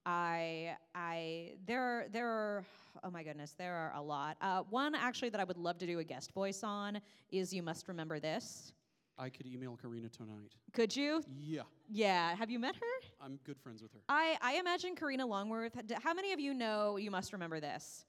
[0.07, 2.65] I, I, there, are, there are,
[3.03, 4.37] oh my goodness, there are a lot.
[4.41, 7.01] Uh, one actually that I would love to do a guest voice on
[7.33, 8.74] is "You Must Remember This."
[9.19, 10.55] I could email Karina tonight.
[10.73, 11.23] Could you?
[11.41, 12.35] Yeah, Yeah.
[12.35, 13.25] Have you met her?
[13.25, 14.01] I'm good friends with her.
[14.09, 15.73] I, I imagine Karina Longworth.
[16.03, 18.05] How many of you know You Must Remember This?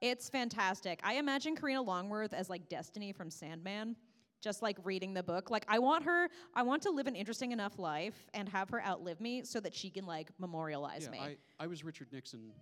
[0.00, 1.00] It's fantastic.
[1.04, 3.96] I imagine Karina Longworth as like Destiny from Sandman,
[4.42, 5.50] just like reading the book.
[5.50, 8.84] Like, I want her, I want to live an interesting enough life and have her
[8.84, 11.18] outlive me so that she can like memorialize yeah, me.
[11.18, 12.52] I, I was Richard Nixon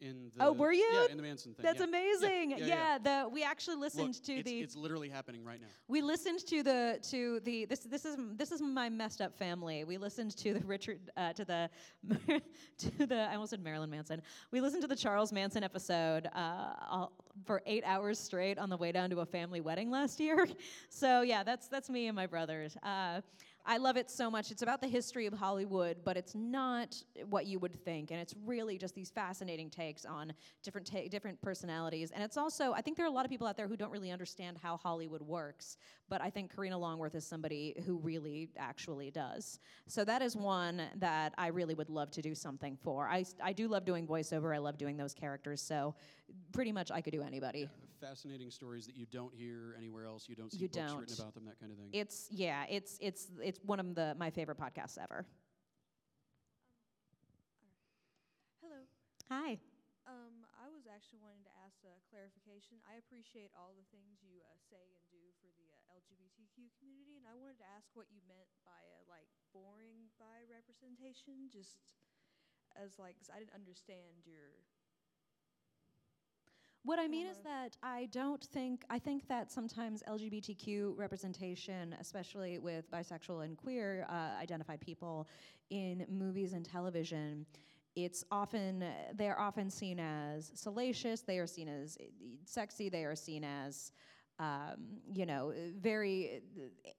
[0.00, 0.44] in the.
[0.44, 0.88] oh, were you?
[0.92, 1.64] Yeah, in the Manson thing.
[1.64, 1.86] That's yeah.
[1.86, 2.50] amazing.
[2.50, 2.98] Yeah, yeah, yeah.
[2.98, 5.66] the we actually listened Look, to it's, the It's literally happening right now.
[5.88, 9.84] we listened to the to the this this is this is my messed up family.
[9.84, 11.70] We listened to the Richard uh, to the
[12.78, 14.22] to the I almost said Marilyn Manson.
[14.50, 17.12] We listened to the Charles Manson episode uh, all,
[17.44, 20.46] for eight hours straight on the way down to a family wedding last year.
[20.88, 22.76] So yeah, that's that's me and my brothers.
[22.82, 23.20] Uh,
[23.66, 24.50] I love it so much.
[24.50, 26.96] It's about the history of Hollywood, but it's not
[27.28, 31.40] what you would think, and it's really just these fascinating takes on different ta- different
[31.42, 32.10] personalities.
[32.10, 33.90] And it's also, I think there are a lot of people out there who don't
[33.90, 35.76] really understand how Hollywood works,
[36.08, 39.60] but I think Karina Longworth is somebody who really actually does.
[39.86, 43.08] So that is one that I really would love to do something for.
[43.08, 44.54] I, I do love doing voiceover.
[44.54, 45.60] I love doing those characters.
[45.60, 45.94] So
[46.52, 47.68] pretty much I could do anybody.
[48.00, 50.24] Fascinating stories that you don't hear anywhere else.
[50.24, 51.00] You don't see You books don't.
[51.04, 51.44] written about them.
[51.44, 51.92] That kind of thing.
[51.92, 55.26] It's yeah, it's it's it's one of the my favorite podcasts ever.
[58.64, 58.80] Hello.
[59.28, 59.60] Hi.
[60.08, 62.80] Um, I was actually wanting to ask a clarification.
[62.88, 67.20] I appreciate all the things you uh, say and do for the uh, LGBTQ community,
[67.20, 72.00] and I wanted to ask what you meant by uh, like boring by representation, just
[72.80, 74.64] as like 'cause I didn't understand your.
[76.82, 82.58] What I mean is that I don't think, I think that sometimes LGBTQ representation, especially
[82.58, 85.28] with bisexual and queer uh, identified people
[85.68, 87.44] in movies and television,
[87.96, 92.04] it's often, they're often seen as salacious, they are seen as uh,
[92.46, 93.92] sexy, they are seen as,
[94.38, 94.76] um,
[95.12, 96.40] you know, very,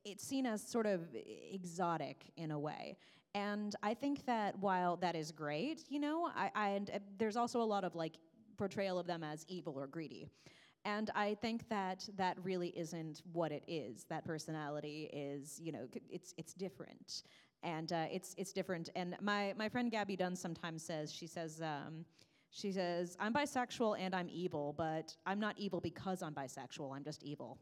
[0.05, 1.07] it's seen as sort of
[1.51, 2.97] exotic in a way.
[3.33, 7.37] And I think that while that is great, you know, I, I and uh, there's
[7.37, 8.17] also a lot of like
[8.61, 10.27] portrayal of them as evil or greedy.
[10.85, 14.05] And I think that that really isn't what it is.
[14.13, 17.23] That personality is, you know, it's it's different,
[17.63, 18.89] and uh, it's it's different.
[18.95, 21.61] And my my friend Gabby Dunn sometimes says she says.
[21.61, 22.05] Um,
[22.53, 26.93] she says, I'm bisexual and I'm evil, but I'm not evil because I'm bisexual.
[26.93, 27.57] I'm just evil.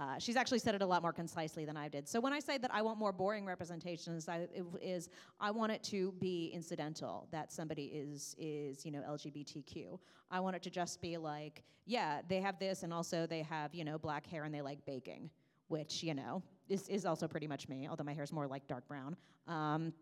[0.00, 2.08] Uh, she's actually said it a lot more concisely than I did.
[2.08, 5.72] So when I say that I want more boring representations, I, it is I want
[5.72, 9.98] it to be incidental that somebody is is you know LGBTQ.
[10.30, 13.74] I want it to just be like, yeah, they have this, and also they have
[13.74, 15.28] you know black hair and they like baking,
[15.68, 18.66] which you know is is also pretty much me, although my hair is more like
[18.66, 19.14] dark brown.
[19.48, 19.92] Um,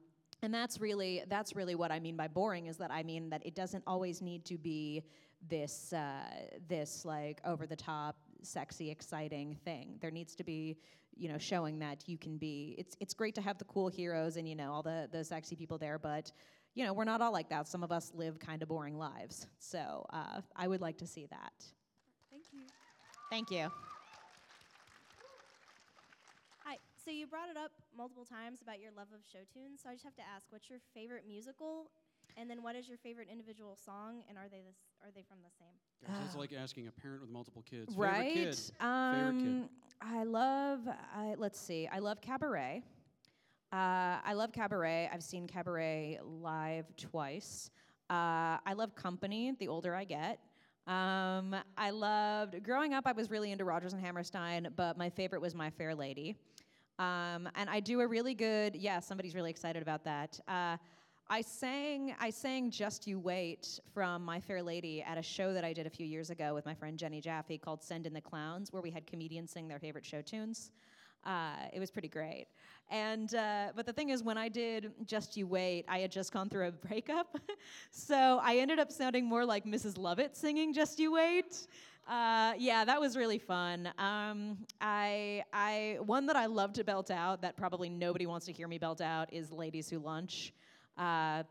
[0.43, 3.45] and that's really that's really what I mean by boring is that I mean that
[3.45, 5.03] it doesn't always need to be
[5.49, 6.23] this uh,
[6.69, 10.77] this like over the top sexy exciting thing there needs to be
[11.17, 14.37] you know showing that you can be it's it's great to have the cool heroes
[14.37, 16.31] and you know all the the sexy people there but
[16.75, 19.47] you know we're not all like that some of us live kind of boring lives
[19.59, 21.53] so uh, I would like to see that
[22.31, 22.61] Thank you.
[23.31, 23.71] thank you
[26.69, 26.77] Hi.
[27.03, 29.81] So you brought it up multiple times about your love of show tunes.
[29.83, 31.89] So I just have to ask, what's your favorite musical?
[32.39, 35.39] And then what is your favorite individual song and are they this are they from
[35.43, 35.75] the same?
[36.07, 37.97] Guys, That's like asking a parent with multiple kids.
[37.97, 38.33] right?
[38.33, 38.87] Favorite kid.
[38.87, 39.69] Um, Favorite kid.
[40.01, 40.81] I love.
[41.17, 41.89] I, let's see.
[41.91, 42.83] I love Cabaret.
[43.73, 45.11] Uh, I love Cabaret.
[45.13, 47.71] I've seen Cabaret live twice.
[48.09, 49.53] Uh, I love Company.
[49.59, 50.39] The older I get.
[50.87, 53.07] Um, I loved growing up.
[53.07, 56.37] I was really into Rodgers and Hammerstein, but my favorite was My Fair Lady.
[56.99, 58.77] Um, and I do a really good.
[58.77, 60.39] Yeah, somebody's really excited about that.
[61.31, 65.63] I sang I sang Just You Wait from My Fair Lady at a show that
[65.63, 68.21] I did a few years ago with my friend Jenny Jaffe called Send in the
[68.21, 70.71] Clowns, where we had comedians sing their favorite show tunes.
[71.27, 72.47] Uh, it was pretty great.
[72.91, 76.33] And uh, but the thing is, when I did Just You Wait, I had just
[76.33, 77.37] gone through a breakup,
[77.91, 79.99] so I ended up sounding more like Mrs.
[79.99, 81.67] Lovett singing Just You Wait.
[82.09, 83.91] Uh, yeah, that was really fun.
[83.99, 88.53] Um, I, I, one that I love to belt out that probably nobody wants to
[88.53, 90.55] hear me belt out is "Ladies Who Lunch."
[90.99, 91.45] Uh,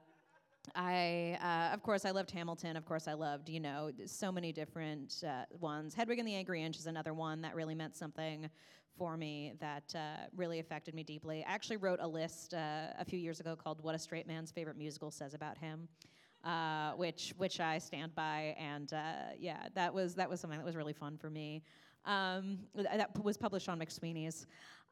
[0.75, 2.75] I, uh, of course, I loved Hamilton.
[2.75, 5.93] Of course, I loved, you know, so many different uh, ones.
[5.95, 8.49] Hedwig and the Angry Inch is another one that really meant something
[8.97, 11.45] for me that uh, really affected me deeply.
[11.47, 14.51] I actually wrote a list uh, a few years ago called "What a Straight Man's
[14.51, 15.87] Favorite Musical Says About Him."
[16.43, 20.65] Uh, which which I stand by, and uh, yeah, that was that was something that
[20.65, 21.63] was really fun for me.
[22.05, 24.47] Um, that was published on McSweeney's.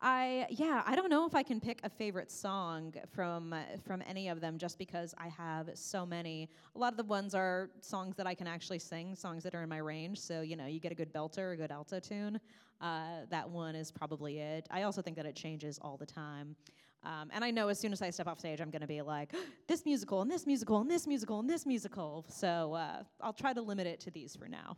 [0.05, 4.27] I yeah, I don't know if I can pick a favorite song from from any
[4.27, 6.47] of them, just because I have so many.
[6.75, 9.63] A lot of the ones are songs that I can actually sing, songs that are
[9.63, 10.19] in my range.
[10.19, 12.39] So you know, you get a good belter, a good alto tune.
[12.79, 14.67] Uh, that one is probably it.
[14.69, 16.55] I also think that it changes all the time.
[17.03, 19.01] Um, and I know as soon as I step off stage, I'm going to be
[19.01, 19.33] like,
[19.67, 22.25] this musical, and this musical, and this musical, and this musical.
[22.29, 24.77] So uh, I'll try to limit it to these for now.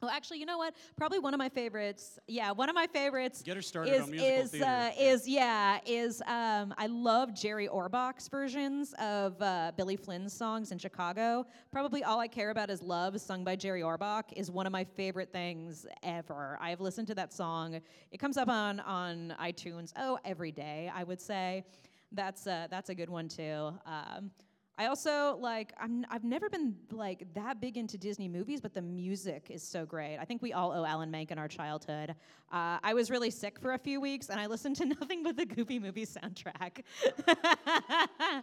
[0.00, 0.74] Well, actually, you know what?
[0.96, 2.18] Probably one of my favorites.
[2.26, 3.42] Yeah, one of my favorites.
[3.42, 4.66] Get her started is, on musical is, theater.
[4.66, 10.72] Uh, is yeah is um, I love Jerry Orbach's versions of uh, Billy Flynn's songs
[10.72, 11.46] in Chicago.
[11.72, 14.84] Probably all I care about is love, sung by Jerry Orbach, is one of my
[14.84, 16.58] favorite things ever.
[16.60, 17.80] I've listened to that song.
[18.10, 19.92] It comes up on on iTunes.
[19.96, 21.64] Oh, every day I would say.
[22.12, 23.72] That's uh, that's a good one too.
[23.86, 24.30] Um,
[24.76, 28.82] I also like I'm I've never been like that big into Disney movies, but the
[28.82, 30.18] music is so great.
[30.18, 32.10] I think we all owe Alan Menken our childhood.
[32.52, 35.36] Uh, I was really sick for a few weeks, and I listened to nothing but
[35.36, 36.82] the Goofy movie soundtrack.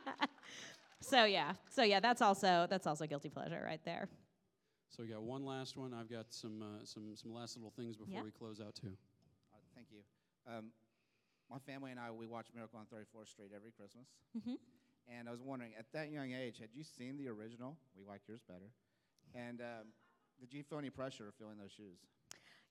[1.02, 4.08] so yeah, so yeah, that's also that's also guilty pleasure right there.
[4.90, 5.94] So we got one last one.
[5.94, 8.24] I've got some uh, some some last little things before Yeah.
[8.24, 8.88] we close out too.
[9.54, 10.00] Uh, thank you.
[10.50, 10.68] Um,
[11.50, 14.06] my family and I, we watch Miracle on 34th Street every Christmas.
[14.38, 14.56] Mhm.
[15.18, 17.78] And I was wondering, at that young age, had you seen the original?
[17.98, 18.72] We like yours better.
[19.36, 19.88] And um,
[20.40, 21.98] did you feel any pressure filling those shoes?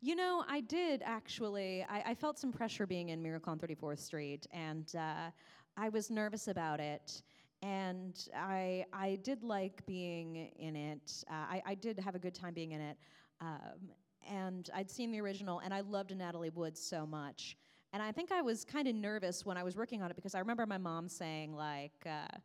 [0.00, 1.84] You know, I did actually.
[1.88, 5.30] I, I felt some pressure being in Miracle on 34th Street, and uh,
[5.76, 7.22] I was nervous about it.
[7.62, 11.24] And I, I did like being in it.
[11.30, 12.96] Uh, I, I did have a good time being in it.
[13.42, 13.90] Um,
[14.26, 17.58] and I'd seen the original, and I loved Natalie Wood so much.
[17.92, 20.34] And I think I was kind of nervous when I was working on it because
[20.34, 22.38] I remember my mom saying, like, uh,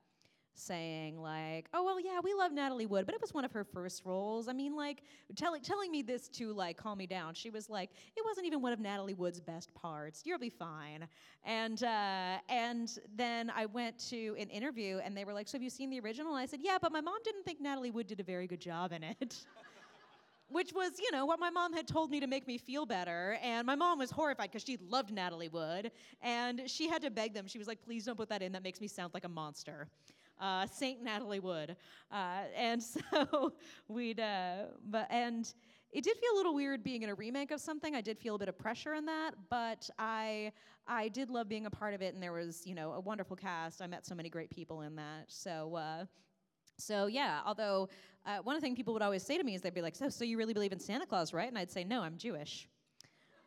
[0.55, 3.63] saying like, "Oh well, yeah, we love Natalie Wood, but it was one of her
[3.63, 5.03] first roles." I mean, like
[5.35, 7.33] telling telling me this to like calm me down.
[7.33, 10.23] She was like, "It wasn't even one of Natalie Wood's best parts.
[10.25, 11.07] You'll be fine."
[11.43, 15.63] And uh, and then I went to an interview, and they were like, "So have
[15.63, 18.19] you seen the original?" I said, "Yeah, but my mom didn't think Natalie Wood did
[18.19, 19.45] a very good job in it."
[20.47, 23.37] Which was, you know, what my mom had told me to make me feel better.
[23.41, 25.91] And my mom was horrified because she loved Natalie Wood.
[26.21, 27.47] And she had to beg them.
[27.47, 28.51] She was like, please don't put that in.
[28.51, 29.87] That makes me sound like a monster
[30.39, 31.75] uh, Saint Natalie Wood,
[32.11, 32.81] uh, and
[33.11, 33.53] so
[33.87, 35.53] we'd, uh, but and
[35.91, 37.95] it did feel a little weird being in a remake of something.
[37.95, 40.51] I did feel a bit of pressure in that, but I
[40.87, 43.35] I did love being a part of it, and there was you know a wonderful
[43.35, 43.81] cast.
[43.81, 46.07] I met so many great people in that, so.
[46.77, 47.89] So yeah, although
[48.25, 49.95] uh, one of the things people would always say to me is they'd be like,
[49.95, 52.67] "So, so you really believe in Santa Claus, right?" And I'd say, "No, I'm Jewish."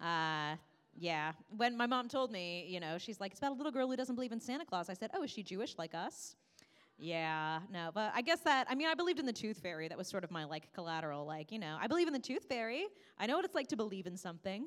[0.01, 0.57] Uh,
[0.95, 1.33] yeah.
[1.57, 3.97] When my mom told me, you know, she's like, "It's about a little girl who
[3.97, 6.37] doesn't believe in Santa Claus." I said, "Oh, is she Jewish like us?"
[7.01, 9.87] Yeah, no, but I guess that, I mean, I believed in the tooth fairy.
[9.87, 11.25] That was sort of my like collateral.
[11.25, 12.87] Like, you know, I believe in the tooth fairy.
[13.19, 14.67] I know what it's like to believe in something.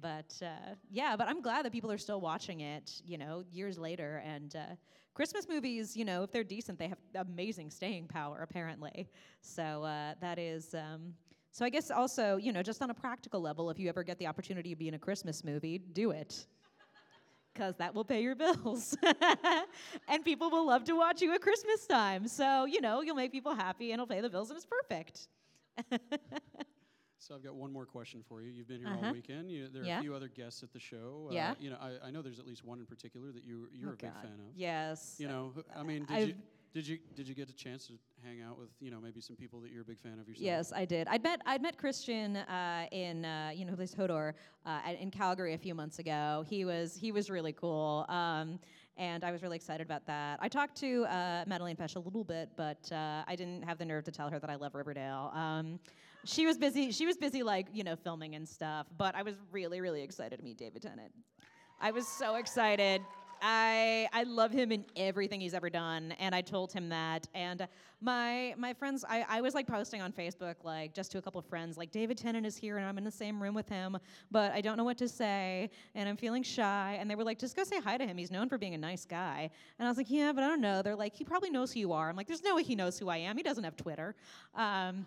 [0.00, 3.78] But uh, yeah, but I'm glad that people are still watching it, you know, years
[3.78, 4.22] later.
[4.24, 4.74] And uh,
[5.14, 9.08] Christmas movies, you know, if they're decent, they have amazing staying power, apparently.
[9.40, 10.74] So uh, that is.
[10.74, 11.14] Um,
[11.52, 14.18] so I guess also, you know, just on a practical level, if you ever get
[14.18, 16.46] the opportunity to be in a Christmas movie, do it
[17.54, 18.96] because that will pay your bills.
[20.08, 22.26] and people will love to watch you at Christmas time.
[22.26, 25.28] So, you know, you'll make people happy and it'll pay the bills and it's perfect.
[27.26, 28.50] So I've got one more question for you.
[28.50, 29.06] You've been here Uh-huh.
[29.06, 29.50] all weekend.
[29.50, 29.98] You, there are Yeah.
[29.98, 31.30] a few other guests at the show.
[31.32, 31.52] Yeah.
[31.52, 33.90] Uh, you know, I, I know there's at least one in particular that you you're
[33.90, 34.22] Oh, a big God.
[34.22, 34.54] fan of.
[34.54, 35.16] Yes.
[35.18, 36.36] You know, I mean, did I've- you
[36.74, 37.92] Did you did you get a chance to
[38.24, 40.44] hang out with you know maybe some people that you're a big fan of yourself?
[40.44, 41.06] Yes, I did.
[41.08, 44.34] I'd met I'd met Kristian uh, in uh, you know plays Hodor
[44.66, 46.44] uh, in Calgary a few months ago.
[46.48, 48.58] He was he was really cool, um,
[48.96, 50.40] and I was really excited about that.
[50.42, 53.84] I talked to uh, Madelaine Petsch a little bit, but uh, I didn't have the
[53.86, 55.30] nerve to tell her that I love Riverdale.
[55.32, 55.78] Um,
[56.24, 56.90] she was busy.
[56.92, 58.86] She was busy like you know filming and stuff.
[58.96, 61.12] But I was really really excited to meet David Tennant.
[61.80, 63.02] I was so excited.
[63.46, 67.28] I I love him in everything he's ever done, and I told him that.
[67.34, 67.68] And
[68.00, 71.38] my my friends, I, I was like posting on Facebook, like just to a couple
[71.38, 73.98] of friends, like David Tennant is here, and I'm in the same room with him,
[74.30, 76.96] but I don't know what to say, and I'm feeling shy.
[76.98, 78.16] And they were like, just go say hi to him.
[78.16, 79.50] He's known for being a nice guy.
[79.78, 80.80] And I was like, yeah, but I don't know.
[80.80, 82.08] They're like, he probably knows who you are.
[82.08, 83.36] I'm like, there's no way he knows who I am.
[83.36, 84.14] He doesn't have Twitter.
[84.54, 85.06] Um,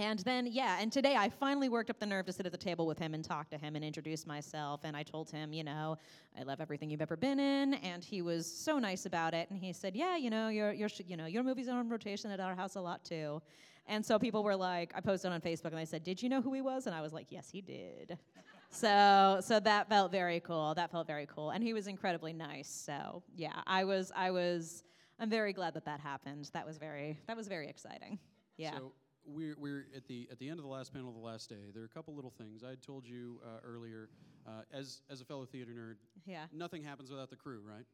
[0.00, 2.58] and then, yeah, and today I finally worked up the nerve to sit at the
[2.58, 4.80] table with him and talk to him and introduce myself.
[4.84, 5.98] And I told him, you know,
[6.38, 7.74] I love everything you've ever been in.
[7.74, 9.50] And he was so nice about it.
[9.50, 12.30] And he said, yeah, you know, your, your, you know, your movies are on rotation
[12.30, 13.42] at our house a lot too.
[13.86, 16.40] And so people were like, I posted on Facebook and they said, did you know
[16.40, 16.86] who he was?
[16.86, 18.18] And I was like, yes, he did.
[18.70, 20.72] so, so that felt very cool.
[20.74, 21.50] That felt very cool.
[21.50, 22.70] And he was incredibly nice.
[22.70, 24.82] So, yeah, I was, I was,
[25.18, 26.48] I'm very glad that that happened.
[26.54, 28.18] That was very, that was very exciting.
[28.56, 28.76] Yeah.
[28.78, 28.92] So
[29.26, 31.70] we're, we're at the at the end of the last panel of the last day.
[31.72, 34.08] There are a couple little things I had told you uh, earlier.
[34.46, 35.96] Uh, as as a fellow theater nerd,
[36.26, 36.46] Yeah.
[36.52, 37.84] nothing happens without the crew, right?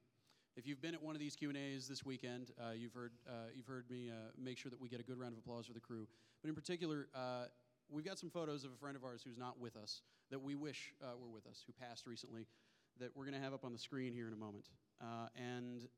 [0.57, 3.13] If you've been at one of these Q and A's this weekend, uh, you've heard
[3.29, 5.67] uh, you've heard me uh, make sure that we get a good round of applause
[5.67, 6.07] for the crew.
[6.43, 7.47] But in particular, uh,
[7.91, 10.55] we've got some photos of a friend of ours who's not with us that we
[10.55, 12.47] wish uh, were with us, who passed recently,
[12.99, 14.71] that we're going to have up on the screen here in a moment.
[15.01, 15.89] Uh, and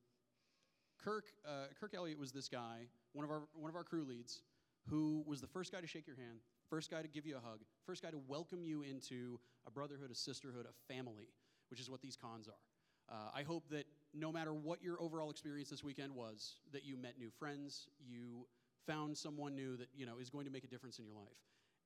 [0.98, 4.40] Kirk uh, Kirk Elliott was this guy, one of our one of our crew leads,
[4.88, 7.40] who was the first guy to shake your hand, first guy to give you a
[7.40, 11.28] hug, first guy to welcome you into a brotherhood, a sisterhood, a family,
[11.70, 13.14] which is what these cons are.
[13.14, 16.96] Uh, I hope that no matter what your overall experience this weekend was, that you
[16.96, 18.46] met new friends, you
[18.86, 21.36] found someone new that you know is going to make a difference in your life.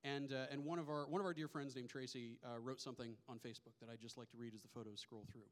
[0.05, 2.81] And, uh, and one, of our, one of our dear friends named Tracy uh, wrote
[2.81, 5.47] something on Facebook that I'd just like to read as the photos scroll through.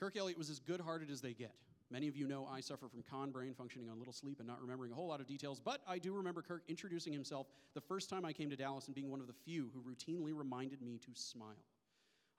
[0.00, 1.54] Kirk Elliott was as good hearted as they get.
[1.90, 4.60] Many of you know I suffer from con brain functioning on little sleep and not
[4.60, 8.10] remembering a whole lot of details, but I do remember Kirk introducing himself the first
[8.10, 10.98] time I came to Dallas and being one of the few who routinely reminded me
[10.98, 11.64] to smile.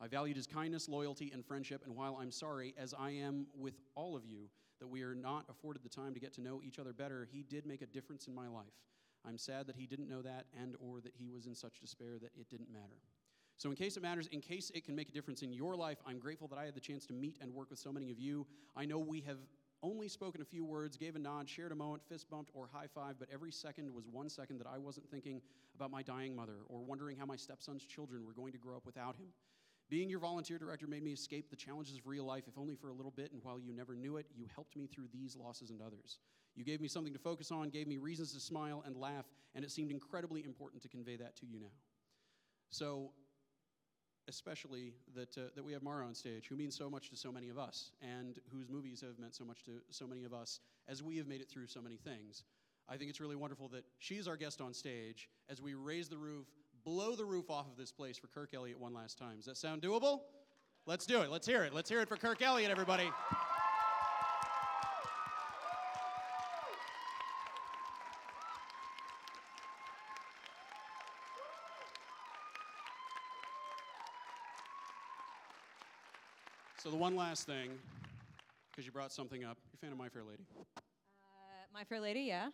[0.01, 3.75] I valued his kindness, loyalty, and friendship, and while I'm sorry, as I am with
[3.95, 6.77] all of you, that we are not afforded the time to get to know each
[6.77, 8.65] other better, he did make a difference in my life.
[9.25, 12.19] I'm sad that he didn't know that and or that he was in such despair
[12.21, 13.01] that it didn't matter.
[13.57, 15.97] So in case it matters, in case it can make a difference in your life,
[16.05, 18.19] I'm grateful that I had the chance to meet and work with so many of
[18.19, 18.45] you.
[18.75, 19.39] I know we have
[19.83, 22.87] only spoken a few words, gave a nod, shared a moment, fist bumped, or high
[22.93, 25.41] five, but every second was one second that I wasn't thinking
[25.75, 28.85] about my dying mother or wondering how my stepson's children were going to grow up
[28.85, 29.27] without him.
[29.89, 32.89] Being your volunteer director made me escape the challenges of real life, if only for
[32.89, 35.69] a little bit, and while you never knew it, you helped me through these losses
[35.69, 36.19] and others.
[36.55, 39.63] You gave me something to focus on, gave me reasons to smile and laugh, and
[39.63, 41.71] it seemed incredibly important to convey that to you now.
[42.69, 43.11] So,
[44.27, 47.31] especially that, uh, that we have Mara on stage, who means so much to so
[47.31, 50.59] many of us, and whose movies have meant so much to so many of us
[50.87, 52.43] as we have made it through so many things.
[52.89, 56.17] I think it's really wonderful that she's our guest on stage as we raise the
[56.17, 56.47] roof,
[56.85, 59.37] blow the roof off of this place for Kirk Elliott one last time.
[59.37, 60.21] Does that sound doable?
[60.85, 61.29] Let's do it.
[61.29, 61.73] Let's hear it.
[61.73, 63.11] Let's hear it for Kirk Elliott, everybody.
[76.87, 77.71] So, the one last thing,
[78.71, 80.45] because you brought something up, you're a fan of My Fair Lady.
[80.57, 80.79] Uh,
[81.73, 82.47] My Fair Lady, yeah.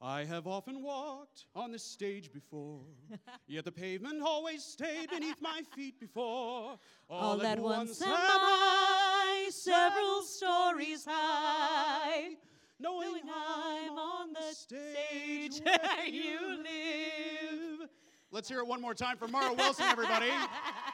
[0.00, 2.82] I have often walked on this stage before,
[3.48, 6.78] yet the pavement always stayed beneath my feet before.
[7.10, 12.36] All at once am I several stories high,
[12.78, 17.88] knowing I'm on the stage where you live.
[18.30, 20.30] Let's hear it one more time for Mara Wilson, everybody.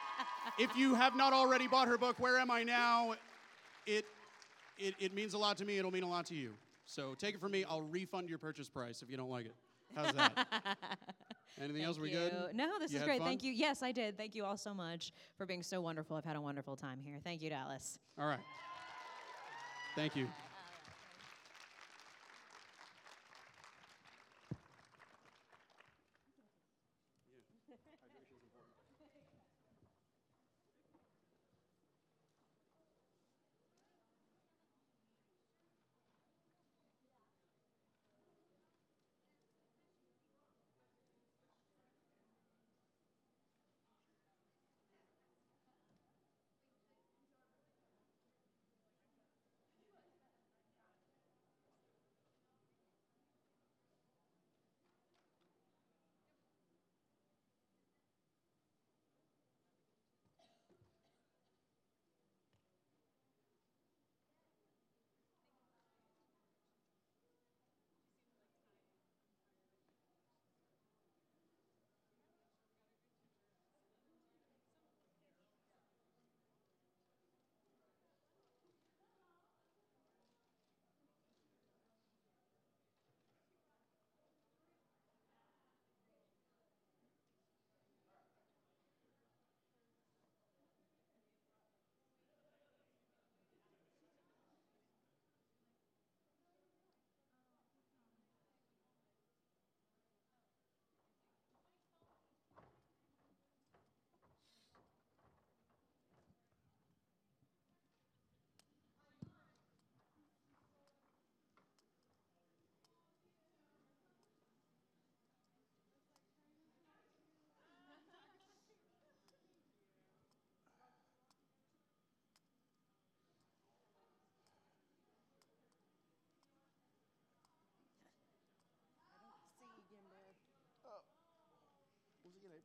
[0.57, 3.15] if you have not already bought her book, Where Am I Now?
[3.85, 4.05] It,
[4.77, 5.77] it, it means a lot to me.
[5.77, 6.53] It'll mean a lot to you.
[6.85, 7.65] So take it from me.
[7.67, 9.55] I'll refund your purchase price if you don't like it.
[9.95, 10.47] How's that?
[11.61, 11.97] Anything else?
[11.97, 12.33] We good?
[12.53, 13.19] No, this You is great.
[13.19, 13.27] fun?
[13.27, 13.51] Thank you.
[13.51, 14.17] Yes, I did.
[14.17, 16.17] Thank you all so much for being so wonderful.
[16.17, 17.19] I've had a wonderful time here.
[17.23, 17.97] Thank you, Dallas.
[18.19, 18.39] All right.
[19.95, 20.27] Thank you.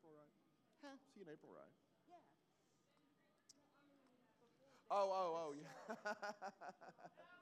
[0.01, 0.33] April Ride.
[0.83, 0.97] Huh?
[1.13, 1.77] See you in April Ride.
[4.91, 6.05] Oh, oh, oh, yeah.